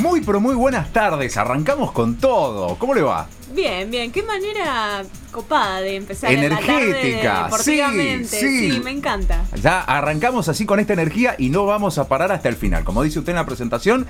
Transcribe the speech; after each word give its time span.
Muy 0.00 0.22
pero 0.22 0.40
muy 0.40 0.54
buenas 0.54 0.92
tardes, 0.94 1.36
arrancamos 1.36 1.92
con 1.92 2.16
todo. 2.16 2.76
¿Cómo 2.78 2.94
le 2.94 3.02
va? 3.02 3.28
Bien, 3.52 3.90
bien, 3.90 4.10
qué 4.10 4.22
manera 4.22 5.04
copada 5.30 5.82
de 5.82 5.96
empezar 5.96 6.32
Energética, 6.32 7.00
en 7.02 7.24
la 7.24 7.48
tarde 7.50 8.24
sí, 8.24 8.38
sí. 8.38 8.72
sí, 8.72 8.80
me 8.80 8.92
encanta. 8.92 9.44
Ya 9.62 9.82
arrancamos 9.82 10.48
así 10.48 10.64
con 10.64 10.80
esta 10.80 10.94
energía 10.94 11.34
y 11.36 11.50
no 11.50 11.66
vamos 11.66 11.98
a 11.98 12.08
parar 12.08 12.32
hasta 12.32 12.48
el 12.48 12.56
final. 12.56 12.82
Como 12.82 13.02
dice 13.02 13.18
usted 13.18 13.32
en 13.32 13.36
la 13.36 13.44
presentación, 13.44 14.06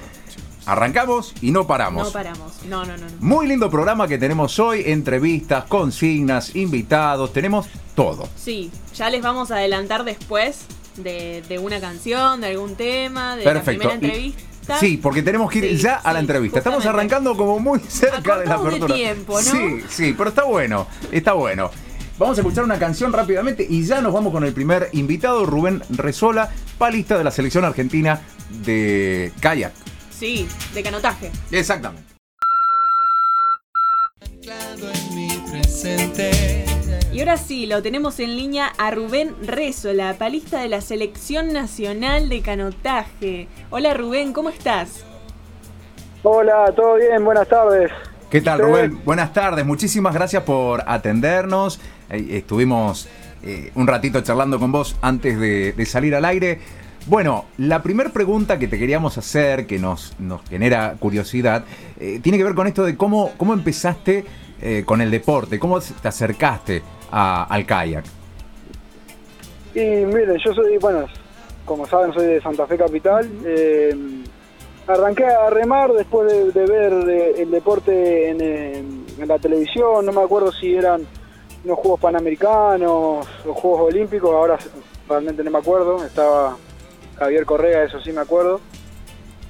arrancamos 0.64 1.34
y 1.40 1.50
no 1.50 1.66
paramos. 1.66 2.06
No 2.06 2.12
paramos, 2.12 2.62
no, 2.68 2.84
no, 2.84 2.96
no. 2.96 3.06
no. 3.06 3.12
Muy 3.18 3.48
lindo 3.48 3.68
programa 3.68 4.06
que 4.06 4.16
tenemos 4.16 4.60
hoy, 4.60 4.84
entrevistas, 4.86 5.64
consignas, 5.64 6.54
invitados, 6.54 7.32
tenemos 7.32 7.66
todo. 7.96 8.28
Sí, 8.36 8.70
ya 8.94 9.10
les 9.10 9.22
vamos 9.22 9.50
a 9.50 9.56
adelantar 9.56 10.04
después 10.04 10.66
de, 10.96 11.42
de 11.48 11.58
una 11.58 11.80
canción, 11.80 12.42
de 12.42 12.48
algún 12.48 12.76
tema, 12.76 13.34
de 13.34 13.42
Perfecto. 13.42 13.88
la 13.88 13.94
primera 13.94 13.94
entrevista. 13.94 14.49
Sí, 14.78 14.96
porque 14.98 15.22
tenemos 15.22 15.50
que 15.50 15.58
ir 15.58 15.76
Sí, 15.76 15.82
ya 15.82 15.96
a 15.96 16.12
la 16.12 16.20
entrevista. 16.20 16.58
Estamos 16.58 16.86
arrancando 16.86 17.36
como 17.36 17.58
muy 17.58 17.80
cerca 17.88 18.38
de 18.38 18.46
la 18.46 18.56
de 18.56 18.60
apertura. 18.60 18.94
tiempo, 18.94 19.34
¿no? 19.34 19.40
Sí, 19.40 19.80
sí, 19.88 20.14
pero 20.16 20.28
está 20.30 20.44
bueno, 20.44 20.86
está 21.10 21.32
bueno. 21.32 21.70
Vamos 22.18 22.36
a 22.38 22.42
escuchar 22.42 22.64
una 22.64 22.78
canción 22.78 23.12
rápidamente 23.12 23.66
y 23.68 23.82
ya 23.84 24.00
nos 24.00 24.12
vamos 24.12 24.32
con 24.32 24.44
el 24.44 24.52
primer 24.52 24.90
invitado, 24.92 25.46
Rubén 25.46 25.82
Resola, 25.88 26.50
palista 26.78 27.16
de 27.16 27.24
la 27.24 27.30
selección 27.30 27.64
argentina 27.64 28.20
de 28.64 29.32
kayak. 29.40 29.72
Sí, 30.16 30.46
de 30.74 30.82
canotaje. 30.82 31.30
Exactamente. 31.50 32.12
Anclado 34.20 34.90
en 34.92 35.14
mi 35.14 35.28
presente. 35.50 36.59
Y 37.12 37.18
ahora 37.18 37.36
sí, 37.36 37.66
lo 37.66 37.82
tenemos 37.82 38.20
en 38.20 38.36
línea 38.36 38.72
a 38.78 38.92
Rubén 38.92 39.34
Rezola, 39.42 40.14
palista 40.14 40.60
de 40.60 40.68
la 40.68 40.80
Selección 40.80 41.52
Nacional 41.52 42.28
de 42.28 42.40
Canotaje. 42.40 43.48
Hola 43.70 43.94
Rubén, 43.94 44.32
¿cómo 44.32 44.48
estás? 44.48 45.04
Hola, 46.22 46.72
¿todo 46.76 46.94
bien? 46.94 47.24
Buenas 47.24 47.48
tardes. 47.48 47.90
¿Qué 48.30 48.40
tal. 48.40 48.60
Rubén? 48.60 49.00
Buenas 49.04 49.32
tardes, 49.32 49.66
muchísimas 49.66 50.14
gracias 50.14 50.44
por 50.44 50.84
atendernos. 50.86 51.80
Estuvimos 52.08 53.08
eh, 53.42 53.72
un 53.74 53.88
ratito 53.88 54.20
charlando 54.20 54.60
con 54.60 54.70
vos 54.70 54.94
antes 55.02 55.36
de, 55.40 55.72
de 55.72 55.86
salir 55.86 56.14
al 56.14 56.24
aire. 56.24 56.60
Bueno, 57.06 57.46
la 57.58 57.82
primera 57.82 58.10
pregunta 58.10 58.56
que 58.56 58.68
te 58.68 58.78
queríamos 58.78 59.18
hacer, 59.18 59.66
que 59.66 59.80
nos, 59.80 60.14
nos 60.20 60.48
genera 60.48 60.94
curiosidad, 61.00 61.64
eh, 61.98 62.20
tiene 62.22 62.38
que 62.38 62.44
ver 62.44 62.54
con 62.54 62.68
esto 62.68 62.84
de 62.84 62.96
cómo, 62.96 63.32
cómo 63.36 63.52
empezaste 63.52 64.24
eh, 64.62 64.84
con 64.86 65.00
el 65.00 65.10
deporte, 65.10 65.58
cómo 65.58 65.80
te 65.80 66.06
acercaste 66.06 66.82
a- 67.10 67.44
al 67.44 67.66
kayak. 67.66 68.04
Y 69.74 69.80
miren, 69.80 70.36
yo 70.44 70.52
soy, 70.52 70.78
bueno, 70.78 71.06
como 71.64 71.86
saben, 71.86 72.12
soy 72.12 72.26
de 72.26 72.40
Santa 72.40 72.66
Fe 72.66 72.76
Capital. 72.76 73.30
Eh, 73.44 73.94
arranqué 74.86 75.24
a 75.24 75.50
remar 75.50 75.92
después 75.92 76.52
de, 76.52 76.66
ver 76.66 76.92
eh, 77.08 77.42
el 77.42 77.50
deporte 77.50 78.30
en, 78.30 79.06
la 79.26 79.38
televisión. 79.38 80.04
No 80.04 80.12
me 80.12 80.22
acuerdo 80.22 80.50
si 80.50 80.74
eran 80.74 81.06
unos 81.64 81.78
Juegos 81.78 82.00
Panamericanos 82.00 83.28
o 83.46 83.54
Juegos 83.54 83.92
Olímpicos. 83.92 84.30
Ahora 84.30 84.58
realmente 85.08 85.44
no 85.44 85.50
me 85.50 85.58
acuerdo. 85.58 86.04
Estaba 86.04 86.56
Javier 87.18 87.44
Correa, 87.44 87.84
eso 87.84 88.00
sí 88.00 88.10
me 88.12 88.22
acuerdo. 88.22 88.60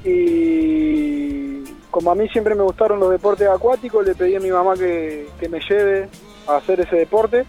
Y 0.05 1.65
como 1.91 2.11
a 2.11 2.15
mí 2.15 2.29
siempre 2.29 2.55
me 2.55 2.63
gustaron 2.63 3.01
los 3.01 3.11
deportes 3.11 3.49
acuáticos, 3.49 4.05
le 4.05 4.15
pedí 4.15 4.37
a 4.37 4.41
mi 4.41 4.51
mamá 4.51 4.75
que 4.75 5.49
me 5.49 5.61
lleve 5.61 6.09
a 6.55 6.59
hacer 6.59 6.81
ese 6.81 6.97
deporte. 6.97 7.45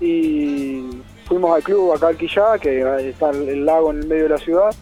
Y 0.00 1.02
fuimos 1.26 1.54
al 1.54 1.62
club 1.62 1.92
acá 1.92 2.08
al 2.08 2.16
Quillá, 2.16 2.58
que 2.58 3.08
está 3.08 3.30
el 3.30 3.64
lago 3.64 3.90
en 3.90 4.00
el 4.00 4.06
medio 4.06 4.24
de 4.24 4.28
la 4.30 4.38
ciudad. 4.38 4.74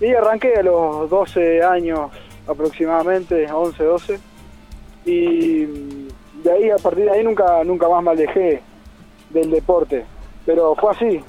Y 0.00 0.12
arranqué 0.14 0.54
a 0.54 0.62
los 0.62 1.10
12 1.10 1.62
años 1.62 2.10
aproximadamente, 2.46 3.50
11, 3.50 3.84
12. 3.84 4.20
Y 5.04 5.64
de 6.42 6.52
ahí, 6.52 6.70
a 6.70 6.76
partir 6.76 7.04
de 7.04 7.10
ahí, 7.10 7.24
nunca, 7.24 7.62
nunca 7.64 7.88
más 7.88 8.02
me 8.02 8.10
alejé 8.10 8.62
del 9.30 9.50
deporte. 9.50 10.04
Pero 10.46 10.74
fue 10.76 10.92
así. 10.92 11.20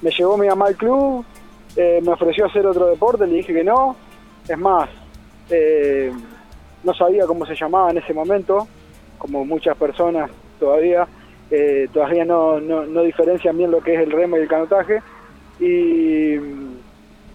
Me 0.00 0.10
llevó 0.10 0.36
mi 0.36 0.48
mamá 0.48 0.66
al 0.66 0.76
club, 0.76 1.24
eh, 1.76 2.00
me 2.02 2.12
ofreció 2.12 2.46
hacer 2.46 2.66
otro 2.66 2.86
deporte, 2.86 3.26
le 3.26 3.36
dije 3.36 3.54
que 3.54 3.64
no. 3.64 3.96
Es 4.48 4.58
más, 4.58 4.88
eh, 5.48 6.12
no 6.82 6.94
sabía 6.94 7.26
cómo 7.26 7.46
se 7.46 7.54
llamaba 7.54 7.90
en 7.90 7.98
ese 7.98 8.12
momento, 8.12 8.66
como 9.22 9.44
muchas 9.44 9.76
personas 9.76 10.28
todavía, 10.58 11.06
eh, 11.48 11.86
todavía 11.92 12.24
no, 12.24 12.58
no, 12.60 12.84
no 12.86 13.02
diferencian 13.04 13.56
bien 13.56 13.70
lo 13.70 13.80
que 13.80 13.94
es 13.94 14.00
el 14.00 14.10
remo 14.10 14.36
y 14.36 14.40
el 14.40 14.48
canotaje. 14.48 14.98
Y, 15.60 16.36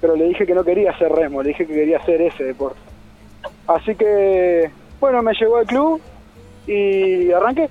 pero 0.01 0.17
le 0.17 0.25
dije 0.25 0.45
que 0.45 0.53
no 0.53 0.65
quería 0.65 0.91
hacer 0.91 1.09
remo, 1.09 1.41
le 1.41 1.49
dije 1.49 1.65
que 1.65 1.73
quería 1.73 1.97
hacer 1.99 2.21
ese 2.21 2.43
deporte. 2.43 2.79
Así 3.67 3.95
que, 3.95 4.69
bueno, 4.99 5.21
me 5.23 5.33
llevó 5.33 5.57
al 5.57 5.65
club 5.65 6.01
y 6.67 7.31
arranqué. 7.31 7.69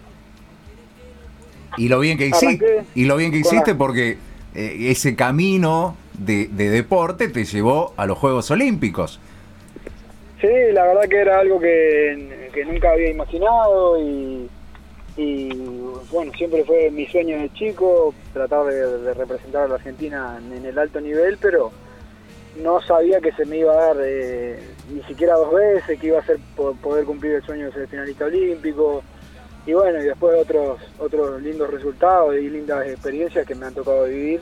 Y 1.76 1.88
lo 1.88 2.00
bien 2.00 2.16
que 2.16 2.28
hiciste, 2.28 2.46
Arranqué 2.46 2.84
y 2.94 3.04
lo 3.04 3.16
bien 3.18 3.30
que 3.32 3.38
hiciste 3.38 3.72
la- 3.72 3.78
porque 3.78 4.16
eh, 4.54 4.76
ese 4.90 5.14
camino 5.14 5.94
de, 6.14 6.48
de 6.50 6.70
deporte 6.70 7.28
te 7.28 7.44
llevó 7.44 7.92
a 7.98 8.06
los 8.06 8.16
Juegos 8.16 8.50
Olímpicos. 8.50 9.20
Sí, 10.40 10.48
la 10.72 10.84
verdad 10.86 11.02
que 11.08 11.16
era 11.20 11.40
algo 11.40 11.60
que, 11.60 12.45
que 12.56 12.64
nunca 12.64 12.90
había 12.90 13.10
imaginado 13.10 13.98
y, 14.00 14.48
bueno, 16.10 16.32
siempre 16.38 16.64
fue 16.64 16.90
mi 16.90 17.06
sueño 17.06 17.38
de 17.38 17.50
chico 17.50 18.14
tratar 18.32 18.64
de, 18.64 19.12
representar 19.12 19.64
a 19.64 19.68
la 19.68 19.74
Argentina 19.74 20.38
en, 20.38 20.64
el 20.64 20.78
alto 20.78 20.98
nivel, 20.98 21.36
pero 21.36 21.70
no 22.56 22.80
sabía 22.80 23.20
que 23.20 23.32
se 23.32 23.44
me 23.44 23.58
iba 23.58 23.72
a 23.72 23.86
dar 23.88 23.96
eh, 24.02 24.58
ni 24.88 25.02
siquiera 25.02 25.34
dos 25.34 25.52
veces, 25.52 26.00
que 26.00 26.06
iba 26.06 26.18
a 26.18 26.24
ser 26.24 26.38
po- 26.56 26.74
poder 26.76 27.04
cumplir 27.04 27.34
el 27.34 27.42
sueño 27.42 27.66
de 27.66 27.72
ser 27.72 27.88
finalista 27.88 28.24
olímpico. 28.24 29.02
Y 29.66 29.74
bueno, 29.74 30.00
y 30.00 30.04
después 30.06 30.38
otros 30.40 30.80
otros 30.98 31.42
lindos 31.42 31.70
resultados 31.70 32.34
y 32.36 32.48
lindas 32.48 32.86
experiencias 32.86 33.46
que 33.46 33.54
me 33.54 33.66
han 33.66 33.74
tocado 33.74 34.04
vivir, 34.04 34.40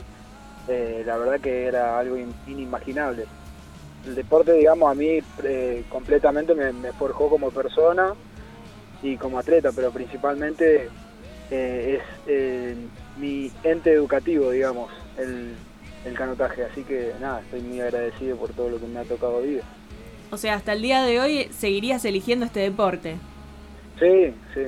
eh, 0.69 1.03
la 1.05 1.17
verdad 1.17 1.41
que 1.41 1.65
era 1.65 1.99
algo 1.99 2.15
in- 2.15 2.35
inimaginable 2.45 3.25
el 4.05 4.15
deporte, 4.15 4.53
digamos, 4.53 4.91
a 4.91 4.95
mí 4.95 5.19
eh, 5.43 5.83
completamente 5.89 6.53
me, 6.53 6.71
me 6.73 6.91
forjó 6.93 7.29
como 7.29 7.51
persona 7.51 8.13
y 9.01 9.17
como 9.17 9.39
atleta, 9.39 9.71
pero 9.75 9.91
principalmente 9.91 10.89
eh, 11.51 11.99
es 11.99 12.03
eh, 12.27 12.75
mi 13.17 13.51
ente 13.63 13.91
educativo, 13.91 14.51
digamos, 14.51 14.91
el, 15.17 15.53
el 16.05 16.13
canotaje. 16.15 16.63
Así 16.63 16.83
que 16.83 17.11
nada, 17.19 17.41
estoy 17.41 17.61
muy 17.61 17.81
agradecido 17.81 18.37
por 18.37 18.49
todo 18.51 18.69
lo 18.69 18.79
que 18.79 18.87
me 18.87 18.99
ha 18.99 19.03
tocado 19.03 19.41
vivir. 19.41 19.61
O 20.31 20.37
sea, 20.37 20.55
hasta 20.55 20.73
el 20.73 20.81
día 20.81 21.03
de 21.03 21.19
hoy 21.19 21.49
seguirías 21.51 22.03
eligiendo 22.05 22.45
este 22.45 22.59
deporte. 22.61 23.15
Sí, 23.99 24.33
sí, 24.53 24.61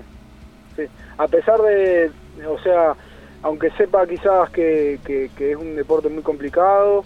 sí. 0.76 0.84
A 1.18 1.28
pesar 1.28 1.60
de, 1.62 2.12
o 2.48 2.60
sea, 2.62 2.96
aunque 3.44 3.70
sepa 3.72 4.06
quizás 4.08 4.50
que, 4.52 5.00
que- 5.06 5.30
que 5.36 5.52
es 5.52 5.58
un 5.58 5.76
deporte 5.76 6.10
muy 6.10 6.24
complicado 6.24 7.04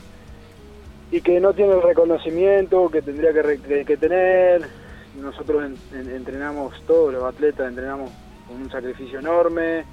y 1.11 1.22
que 1.22 1.39
no 1.41 1.53
tiene 1.53 1.73
el 1.73 1.81
reconocimiento 1.83 2.89
que 2.89 3.01
tendría 3.03 3.33
que, 3.33 3.85
que- 3.85 3.97
tener, 3.97 4.72
nosotros 5.13 5.63
en- 5.66 5.79
en- 5.91 6.09
entrenamos, 6.16 6.73
todos 6.85 7.13
los 7.13 7.25
atletas 7.27 7.67
entrenamos 7.67 8.13
con 8.45 8.61
un 8.61 8.69
sacrificio 8.72 9.19
enorme, 9.19 9.88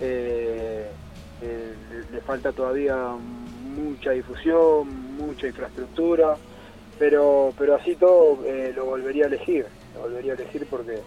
eh, 0.00 0.96
eh, 1.40 1.76
le, 2.10 2.20
falta 2.22 2.52
todavía 2.52 2.96
mucha 2.96 4.10
difusión, 4.12 4.88
mucha 5.16 5.46
infraestructura, 5.46 6.38
pero, 6.98 7.54
pero 7.56 7.76
así 7.76 7.96
todo 7.96 8.44
eh, 8.44 8.72
lo 8.74 8.86
volvería 8.86 9.24
a 9.26 9.28
elegir, 9.28 9.66
lo 9.94 10.00
volvería 10.02 10.32
a 10.32 10.36
elegir 10.36 10.66
porque 10.68 11.02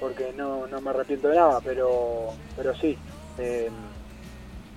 porque 0.00 0.32
no, 0.32 0.66
no 0.66 0.80
me 0.80 0.90
arrepiento 0.90 1.28
de 1.28 1.36
nada, 1.36 1.60
pero, 1.62 2.34
pero 2.56 2.74
sí. 2.74 2.98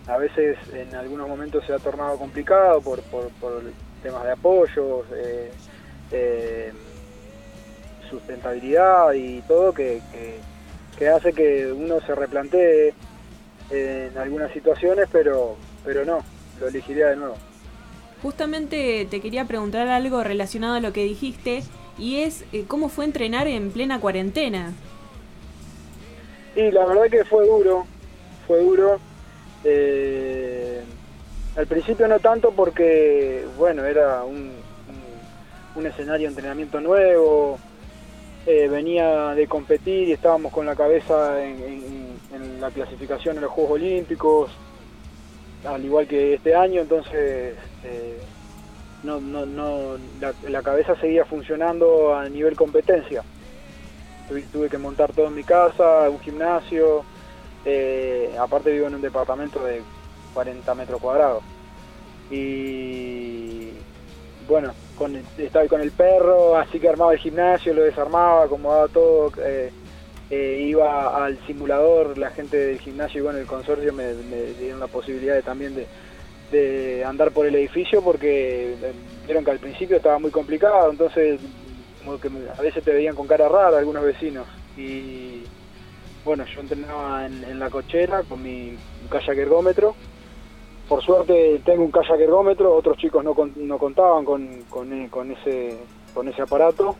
a 0.08 0.18
veces 0.18 0.58
en 0.74 0.96
algunos 0.96 1.28
momentos 1.28 1.66
se 1.66 1.74
ha 1.74 1.80
tornado 1.80 2.18
complicado 2.18 2.82
por, 2.82 3.04
por, 3.10 3.32
por 3.40 3.64
temas 4.06 4.24
de 4.24 4.32
apoyos, 4.34 5.04
eh, 5.16 5.50
eh, 6.12 6.72
sustentabilidad 8.08 9.14
y 9.14 9.42
todo 9.42 9.74
que, 9.74 10.00
que, 10.12 10.38
que 10.96 11.10
hace 11.10 11.34
que 11.34 11.72
uno 11.72 12.00
se 12.02 12.14
replantee 12.14 12.94
en 13.72 14.16
algunas 14.16 14.52
situaciones, 14.54 15.08
pero, 15.12 15.56
pero 15.84 16.06
no, 16.06 16.20
lo 16.60 16.68
elegiría 16.68 17.08
de 17.08 17.16
nuevo. 17.16 17.36
Justamente 18.22 19.08
te 19.10 19.22
quería 19.22 19.46
preguntar 19.46 19.88
algo 19.88 20.24
relacionado 20.24 20.76
a 20.76 20.82
lo 20.82 20.94
que 20.94 21.04
dijiste 21.04 21.64
y 21.98 22.22
es 22.22 22.46
eh, 22.54 22.66
cómo 22.68 22.90
fue 22.90 23.06
entrenar 23.06 23.48
en 23.48 23.72
plena 23.72 24.00
cuarentena. 24.00 24.74
Y 26.56 26.70
la 26.70 26.86
verdad 26.86 27.10
que 27.10 27.26
fue 27.26 27.48
duro, 27.48 27.88
fue 28.46 28.62
duro. 28.62 29.00
Eh, 29.64 30.65
al 31.56 31.68
principio 31.68 32.08
no 32.08 32.20
tanto 32.20 32.52
porque, 32.52 33.46
bueno, 33.58 33.86
era 33.86 34.24
un, 34.24 34.52
un- 35.76 35.86
escenario 35.86 36.28
de 36.28 36.34
entrenamiento 36.34 36.82
nuevo, 36.82 37.60
eh, 38.46 38.68
venía 38.68 39.34
de 39.36 39.48
competir 39.48 40.08
y 40.08 40.14
estábamos 40.14 40.52
con 40.52 40.66
la 40.66 40.76
cabeza 40.76 41.44
en, 41.44 42.16
la 42.60 42.72
clasificación 42.72 43.36
en 43.36 43.44
los 43.44 43.52
Juegos 43.52 43.74
Olímpicos, 43.74 44.52
al 45.66 45.84
igual 45.84 46.08
que 46.08 46.34
este 46.36 46.56
año, 46.56 46.82
entonces 46.82 47.56
eh, 47.84 48.20
no, 49.04 49.20
no, 49.20 49.46
no 49.46 49.98
la, 50.48 50.62
cabeza 50.62 50.96
seguía 50.96 51.26
funcionando 51.26 52.16
a 52.16 52.28
nivel 52.30 52.56
competencia. 52.56 53.24
Tuve, 54.28 54.42
tuve 54.52 54.70
que 54.70 54.78
montar 54.78 55.14
todo 55.14 55.28
en 55.28 55.36
mi 55.36 55.44
casa, 55.44 56.10
un 56.10 56.20
gimnasio, 56.20 57.04
eh, 57.64 58.36
aparte 58.40 58.72
vivo 58.72 58.88
en 58.88 58.96
un 58.96 59.02
departamento 59.02 59.64
de 59.64 59.82
40 60.36 60.76
metros 60.76 61.02
cuadrados. 61.02 61.44
Y 62.30 63.72
bueno, 64.48 64.74
con 64.96 65.16
estaba 65.38 65.68
con 65.68 65.82
el 65.82 65.92
perro, 65.92 66.58
así 66.58 66.80
que 66.80 66.90
armaba 66.90 67.14
el 67.14 67.20
gimnasio, 67.20 67.74
lo 67.74 67.82
desarmaba, 67.82 68.44
acomodaba 68.44 68.88
todo. 68.88 69.32
eh, 69.44 69.72
eh, 70.32 70.66
iba 70.68 71.24
al 71.24 71.38
simulador, 71.46 72.18
la 72.18 72.32
gente 72.32 72.58
del 72.58 72.80
gimnasio 72.80 73.20
y 73.20 73.24
bueno, 73.24 73.38
el 73.38 73.46
consorcio 73.46 73.94
me, 73.94 74.12
dieron 74.60 74.80
la 74.80 74.88
posibilidad 74.88 75.36
de, 75.36 75.44
también 75.44 75.76
de, 75.76 77.04
andar 77.06 77.32
por 77.32 77.46
el 77.46 77.54
edificio 77.54 78.02
porque 78.02 78.74
eh, 78.74 78.94
vieron 79.26 79.44
que 79.44 79.52
al 79.52 79.60
principio 79.60 79.98
estaba 79.98 80.18
muy 80.18 80.32
complicado, 80.32 80.90
entonces 80.90 81.40
a 82.58 82.62
veces 82.62 82.84
te 82.84 82.94
veían 82.94 83.14
con 83.16 83.28
cara 83.28 83.50
rara 83.50 83.78
algunos 83.78 84.04
vecinos. 84.04 84.48
Y 84.78 85.44
bueno, 86.24 86.46
yo 86.46 86.62
entrenaba 86.62 87.26
en, 87.26 87.44
en 87.44 87.60
la 87.60 87.70
cochera 87.70 88.24
con 88.24 88.42
mi 88.42 88.78
kayak 89.10 89.38
ergómetro. 89.38 89.96
Por 90.88 91.02
suerte 91.04 91.62
tengo 91.66 91.84
un 91.84 91.92
kayak 91.92 92.20
ergómetro, 92.20 92.74
otros 92.74 92.98
chicos 92.98 93.24
no, 93.24 93.34
con- 93.34 93.54
no 93.56 93.78
contaban 93.80 94.24
con, 94.24 94.66
con, 94.66 94.94
e- 94.94 95.10
con 95.10 95.32
ese, 95.32 95.88
con 96.14 96.28
ese 96.28 96.42
aparato. 96.44 96.98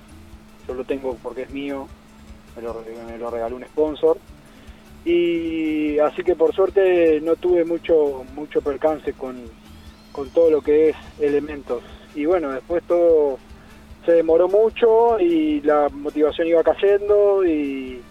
Yo 0.68 0.74
lo 0.74 0.84
tengo 0.86 1.18
porque 1.22 1.44
es 1.44 1.50
mío, 1.52 1.88
me 2.56 2.62
lo, 2.64 2.74
me 2.74 3.18
lo 3.18 3.30
regaló 3.30 3.56
un 3.58 3.66
sponsor. 3.66 4.18
Y 5.04 6.00
así 6.00 6.24
que 6.24 6.36
por 6.36 6.54
suerte 6.54 7.22
no 7.22 7.36
tuve 7.36 7.64
mucho, 7.64 8.24
mucho 8.24 8.62
percance 8.62 9.14
con, 9.14 9.52
con 10.12 10.32
todo 10.32 10.50
lo 10.50 10.62
que 10.62 10.90
es 10.90 10.96
elementos. 11.20 11.84
Y 12.16 12.26
bueno, 12.26 12.52
después 12.54 12.84
todo 12.86 13.38
se 14.04 14.14
demoró 14.14 14.48
mucho 14.48 15.20
y 15.20 15.62
la 15.62 15.90
motivación 15.92 16.48
iba 16.48 16.64
cayendo 16.64 17.46
y 17.46 18.04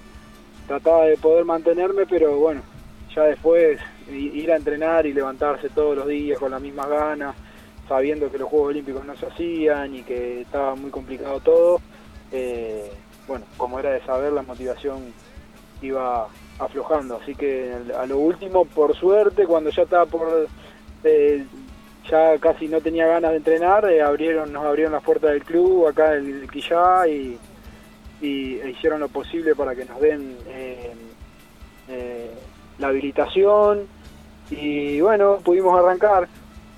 trataba 0.67 1.07
de 1.07 1.19
poder 1.19 1.45
mantenerme, 1.45 2.07
pero 2.07 2.39
bueno, 2.39 2.63
ya 3.15 3.23
después 3.25 3.79
ir 4.11 4.53
a 4.53 4.57
entrenar 4.57 5.07
y 5.07 5.13
levantarse 5.13 5.69
todos 5.71 5.97
los 5.97 6.07
días 6.07 6.39
con 6.39 6.51
las 6.51 6.61
mismas 6.61 6.89
ganas, 6.89 7.35
sabiendo 7.89 8.31
que 8.31 8.39
los 8.39 8.49
Juegos 8.49 8.71
Olímpicos 8.71 9.05
no 9.05 9.17
se 9.17 9.27
hacían 9.27 9.95
y 9.95 10.03
que 10.03 10.43
estaba 10.43 10.75
muy 10.75 10.91
complicado 10.91 11.41
todo, 11.41 11.81
eh, 12.33 12.91
bueno, 13.27 13.45
como 13.57 13.79
era 13.79 13.91
de 13.91 14.05
saber, 14.05 14.33
la 14.33 14.43
motivación 14.43 15.13
iba 15.81 16.29
aflojando. 16.59 17.19
Así 17.23 17.35
que 17.35 17.75
a 17.97 18.07
lo 18.07 18.19
último, 18.19 18.65
por 18.65 18.97
suerte, 18.97 19.47
cuando 19.47 19.71
ya 19.71 19.83
estaba 19.83 20.07
por... 20.07 20.49
eh, 21.05 21.45
ya 22.11 22.39
casi 22.39 22.69
no 22.69 22.83
tenía 22.83 23.07
ganas 23.07 23.31
de 23.31 23.39
entrenar, 23.39 23.91
eh, 23.91 24.03
abrieron, 24.03 24.53
nos 24.53 24.67
abrieron 24.67 24.93
las 24.93 25.03
puertas 25.03 25.31
del 25.31 25.43
club 25.43 25.87
acá 25.87 26.17
en 26.17 26.43
el 26.43 26.51
Quillá 26.51 27.09
y, 27.09 27.39
e 28.21 28.71
hicieron 28.71 29.01
lo 29.01 29.09
posible 29.09 29.55
para 29.55 29.75
que 29.75 29.87
nos 29.87 29.99
den 30.01 30.37
la 32.79 32.89
habilitación 32.89 33.83
y 34.51 35.01
bueno, 35.01 35.39
pudimos 35.45 35.79
arrancar, 35.79 36.29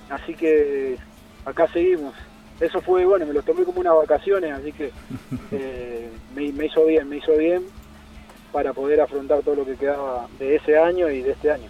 así 0.09 0.33
que 0.33 0.97
acá 1.45 1.67
seguimos. 1.71 2.13
Eso 2.59 2.81
fue, 2.81 3.05
bueno, 3.05 3.25
me 3.25 3.33
lo 3.33 3.43
tomé 3.43 3.63
como 3.63 3.81
unas 3.81 3.95
vacaciones, 3.95 4.51
así 4.51 4.71
que 4.71 4.91
eh, 5.51 6.09
me, 6.35 6.51
me 6.53 6.65
hizo 6.65 6.85
bien, 6.85 7.07
me 7.07 7.17
hizo 7.17 7.35
bien 7.37 7.63
para 8.51 8.73
poder 8.73 9.01
afrontar 9.01 9.41
todo 9.41 9.55
lo 9.55 9.65
que 9.65 9.75
quedaba 9.75 10.27
de 10.39 10.55
ese 10.55 10.77
año 10.77 11.09
y 11.09 11.21
de 11.21 11.31
este 11.31 11.51
año. 11.51 11.69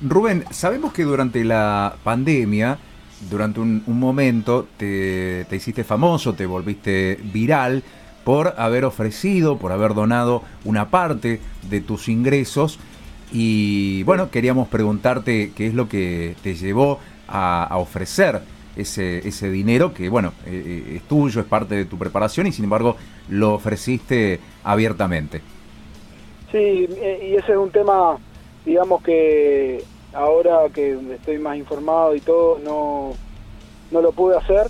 Rubén, 0.00 0.44
sabemos 0.50 0.92
que 0.92 1.02
durante 1.02 1.44
la 1.44 1.96
pandemia, 2.02 2.78
durante 3.30 3.60
un, 3.60 3.82
un 3.86 3.98
momento, 3.98 4.66
te, 4.76 5.44
te 5.48 5.56
hiciste 5.56 5.84
famoso, 5.84 6.34
te 6.34 6.46
volviste 6.46 7.18
viral 7.22 7.82
por 8.24 8.54
haber 8.58 8.84
ofrecido, 8.84 9.58
por 9.58 9.72
haber 9.72 9.94
donado 9.94 10.42
una 10.64 10.90
parte 10.90 11.40
de 11.68 11.80
tus 11.80 12.08
ingresos. 12.08 12.78
Y 13.32 14.02
bueno, 14.04 14.30
queríamos 14.30 14.68
preguntarte 14.68 15.52
qué 15.54 15.66
es 15.66 15.74
lo 15.74 15.88
que 15.88 16.34
te 16.42 16.54
llevó 16.54 16.98
a, 17.26 17.76
ofrecer 17.76 18.40
ese, 18.76 19.26
ese 19.26 19.50
dinero 19.50 19.92
que, 19.92 20.08
bueno, 20.08 20.32
eh, 20.46 20.84
eh, 20.86 20.96
es 20.96 21.02
tuyo, 21.02 21.40
es 21.40 21.46
parte 21.46 21.74
de 21.74 21.84
tu 21.84 21.98
preparación 21.98 22.46
y 22.46 22.52
sin 22.52 22.64
embargo 22.64 22.96
lo 23.28 23.54
ofreciste 23.54 24.40
abiertamente. 24.64 25.42
Sí, 26.50 26.88
eh, 26.88 27.30
y 27.30 27.36
ese 27.36 27.52
es 27.52 27.58
un 27.58 27.70
tema, 27.70 28.16
digamos 28.64 29.02
que 29.02 29.84
ahora 30.14 30.60
que 30.72 30.98
estoy 31.14 31.38
más 31.38 31.56
informado 31.58 32.14
y 32.14 32.20
todo, 32.20 32.58
no, 32.64 33.12
no 33.90 34.00
lo 34.00 34.12
pude 34.12 34.36
hacer 34.36 34.68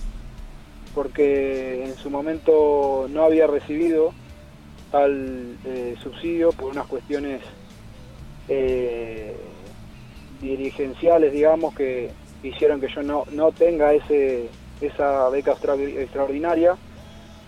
porque 0.93 1.85
en 1.85 1.95
su 1.95 2.09
momento 2.09 3.07
no 3.09 3.23
había 3.23 3.47
recibido 3.47 4.11
tal 4.91 5.55
eh, 5.65 5.95
subsidio 6.01 6.51
por 6.51 6.71
unas 6.71 6.87
cuestiones 6.87 7.41
eh, 8.49 9.35
dirigenciales, 10.41 11.31
digamos, 11.31 11.73
que 11.75 12.09
hicieron 12.43 12.79
que 12.81 12.87
yo 12.93 13.03
no, 13.03 13.25
no 13.31 13.51
tenga 13.51 13.93
ese, 13.93 14.49
esa 14.81 15.29
beca 15.29 15.51
extra- 15.51 15.75
extraordinaria. 15.75 16.75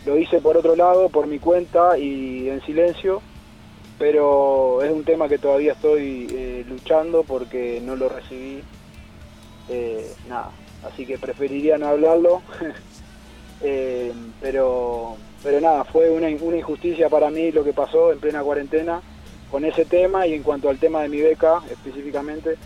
Lo 0.05 0.17
hice 0.17 0.39
por 0.41 0.57
otro 0.57 0.75
lado, 0.75 1.09
por 1.09 1.27
mi 1.27 1.39
cuenta 1.39 1.97
y 1.97 2.49
en 2.49 2.61
silencio, 2.61 3.21
pero 3.99 4.81
es 4.83 4.91
un 4.91 5.03
tema 5.03 5.27
que 5.29 5.37
todavía 5.37 5.73
estoy 5.73 6.27
eh, 6.31 6.65
luchando 6.67 7.23
porque 7.23 7.81
no 7.85 7.95
lo 7.95 8.09
recibí. 8.09 8.61
eh, 9.69 10.11
nada, 10.27 10.49
así 10.83 11.05
que 11.05 11.17
preferiría 11.17 11.77
no 11.77 11.87
hablarlo. 11.87 12.41
Pero, 14.41 15.17
pero 15.43 15.61
nada, 15.61 15.83
fue 15.83 16.09
una, 16.09 16.27
una 16.41 16.57
injusticia 16.57 17.09
para 17.09 17.29
mí 17.29 17.51
lo 17.51 17.63
que 17.63 17.73
pasó 17.73 18.11
en 18.11 18.19
plena 18.19 18.41
cuarentena 18.41 19.01
con 19.51 19.65
ese 19.65 19.83
tema 19.85 20.25
y 20.25 20.33
en 20.33 20.43
cuanto 20.43 20.69
al 20.69 20.79
tema 20.79 21.01
de 21.01 21.09
mi 21.09 21.21
beca 21.21 21.61
específicamente. 21.69 22.57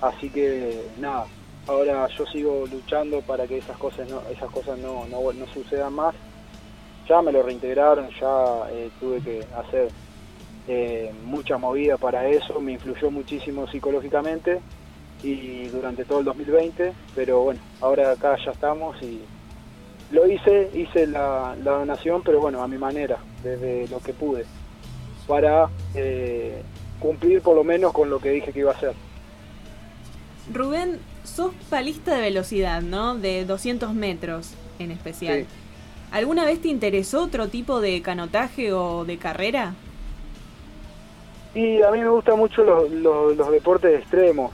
Así 0.00 0.30
que 0.30 0.86
nada, 0.98 1.26
ahora 1.66 2.06
yo 2.08 2.24
sigo 2.26 2.64
luchando 2.70 3.20
para 3.22 3.46
que 3.46 3.58
esas 3.58 3.76
cosas 3.76 4.08
no, 4.08 4.22
esas 4.30 4.50
cosas 4.50 4.78
no, 4.78 5.06
no, 5.06 5.46
sucedan 5.52 5.92
más. 5.92 6.14
Ya 7.08 7.20
me 7.20 7.32
lo 7.32 7.42
reintegraron, 7.42 8.08
ya 8.18 8.70
eh, 8.70 8.90
tuve 8.98 9.20
que 9.20 9.44
hacer 9.56 9.88
eh, 10.68 11.12
mucha 11.24 11.58
movida 11.58 11.98
para 11.98 12.26
eso, 12.28 12.60
me 12.60 12.72
influyó 12.72 13.10
muchísimo 13.10 13.66
psicológicamente 13.68 14.60
y 15.22 15.66
durante 15.66 16.04
todo 16.04 16.20
el 16.20 16.24
2020, 16.26 16.92
pero 17.14 17.42
bueno, 17.42 17.60
ahora 17.80 18.12
acá 18.12 18.36
ya 18.42 18.52
estamos 18.52 19.00
y 19.02 19.20
lo 20.10 20.26
hice, 20.26 20.70
hice 20.74 21.06
la 21.06 21.54
donación, 21.62 22.22
pero 22.22 22.40
bueno, 22.40 22.62
a 22.62 22.68
mi 22.68 22.78
manera, 22.78 23.18
desde 23.42 23.88
lo 23.88 24.00
que 24.00 24.12
pude, 24.14 24.44
para 25.26 25.68
eh, 25.94 26.62
cumplir 27.00 27.40
por 27.40 27.56
lo 27.56 27.64
menos 27.64 27.92
con 27.92 28.10
lo 28.10 28.18
que 28.18 28.30
dije 28.30 28.52
que 28.52 28.60
iba 28.60 28.72
a 28.72 28.74
hacer. 28.74 28.94
Rubén, 30.52 31.00
sos 31.24 31.52
palista 31.70 32.14
de 32.14 32.20
velocidad, 32.20 32.82
¿no? 32.82 33.16
De 33.16 33.44
200 33.44 33.94
metros 33.94 34.54
en 34.78 34.90
especial. 34.90 35.40
Sí. 35.40 35.46
¿Alguna 36.12 36.44
vez 36.44 36.60
te 36.60 36.68
interesó 36.68 37.24
otro 37.24 37.48
tipo 37.48 37.80
de 37.80 38.02
canotaje 38.02 38.72
o 38.72 39.04
de 39.04 39.18
carrera? 39.18 39.74
Y 41.54 41.82
a 41.82 41.90
mí 41.90 42.00
me 42.00 42.08
gustan 42.08 42.38
mucho 42.38 42.62
los, 42.62 42.90
los, 42.90 43.36
los 43.36 43.50
deportes 43.50 44.00
extremos, 44.00 44.52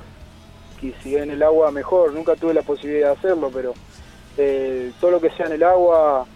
y 0.83 0.93
si 1.03 1.17
en 1.17 1.31
el 1.31 1.43
agua 1.43 1.71
mejor, 1.71 2.13
nunca 2.13 2.37
tuve 2.37 2.55
la 2.55 2.63
posibilidad 2.63 3.09
de 3.09 3.19
hacerlo, 3.19 3.51
pero 3.53 3.75
eh, 4.37 4.93
todo 5.01 5.11
lo 5.11 5.21
que 5.21 5.31
sea 5.31 5.47
en 5.47 5.53
el 5.53 5.63
agua, 5.63 6.27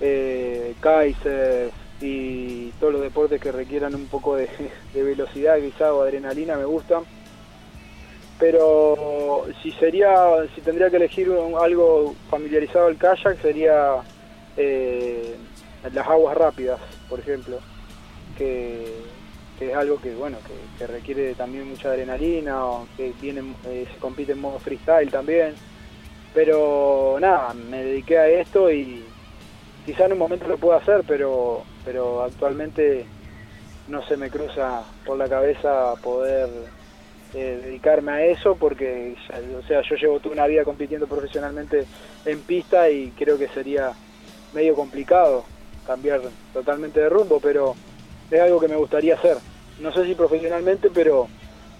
eh, 0.00 0.74
kaiser 0.80 1.70
y 2.00 2.70
todos 2.80 2.92
los 2.92 3.02
deportes 3.02 3.40
que 3.40 3.52
requieran 3.52 3.94
un 3.94 4.06
poco 4.06 4.36
de, 4.36 4.48
velocidad 4.94 5.58
quizá 5.58 5.92
o 5.92 6.02
adrenalina 6.02 6.56
me 6.56 6.64
gustan. 6.64 7.04
Pero 8.38 9.46
si 9.62 9.70
sería, 9.72 10.14
si 10.54 10.60
tendría 10.60 10.90
que 10.90 10.96
elegir 10.96 11.30
algo 11.60 12.14
familiarizado 12.28 12.88
al 12.88 12.96
kayak 12.96 13.40
sería 13.40 14.02
eh, 14.56 15.36
las 15.92 16.06
aguas 16.06 16.36
rápidas, 16.36 16.80
por 17.08 17.20
ejemplo, 17.20 17.60
que, 18.36 18.92
es 19.60 19.74
algo 19.74 20.00
que 20.00 20.14
bueno 20.14 20.38
que, 20.46 20.78
que 20.78 20.92
requiere 20.92 21.34
también 21.34 21.68
mucha 21.68 21.90
adrenalina, 21.90 22.66
o 22.66 22.88
que 22.96 23.12
viene, 23.22 23.54
eh, 23.66 23.86
se 23.90 23.98
compite 23.98 24.32
en 24.32 24.40
modo 24.40 24.58
freestyle 24.58 25.10
también. 25.10 25.54
Pero 26.34 27.16
nada, 27.20 27.54
me 27.54 27.84
dediqué 27.84 28.18
a 28.18 28.28
esto 28.28 28.70
y 28.70 29.04
quizá 29.86 30.06
en 30.06 30.14
un 30.14 30.18
momento 30.18 30.48
lo 30.48 30.58
pueda 30.58 30.78
hacer, 30.78 31.04
pero, 31.06 31.62
pero 31.84 32.22
actualmente 32.22 33.06
no 33.88 34.02
se 34.06 34.16
me 34.16 34.30
cruza 34.30 34.82
por 35.04 35.18
la 35.18 35.28
cabeza 35.28 35.94
poder 36.02 36.48
eh, 37.34 37.60
dedicarme 37.64 38.12
a 38.12 38.24
eso 38.26 38.56
porque 38.56 39.16
o 39.58 39.62
sea 39.66 39.82
yo 39.82 39.96
llevo 39.96 40.20
toda 40.20 40.34
una 40.34 40.46
vida 40.46 40.64
compitiendo 40.64 41.06
profesionalmente 41.06 41.84
en 42.24 42.40
pista 42.40 42.88
y 42.88 43.10
creo 43.10 43.36
que 43.36 43.48
sería 43.48 43.92
medio 44.54 44.74
complicado 44.74 45.44
cambiar 45.86 46.20
totalmente 46.52 47.00
de 47.00 47.08
rumbo 47.08 47.40
pero 47.40 47.74
es 48.30 48.40
algo 48.40 48.60
que 48.60 48.68
me 48.68 48.76
gustaría 48.76 49.14
hacer 49.16 49.36
no 49.80 49.92
sé 49.92 50.06
si 50.06 50.14
profesionalmente 50.14 50.88
pero 50.94 51.28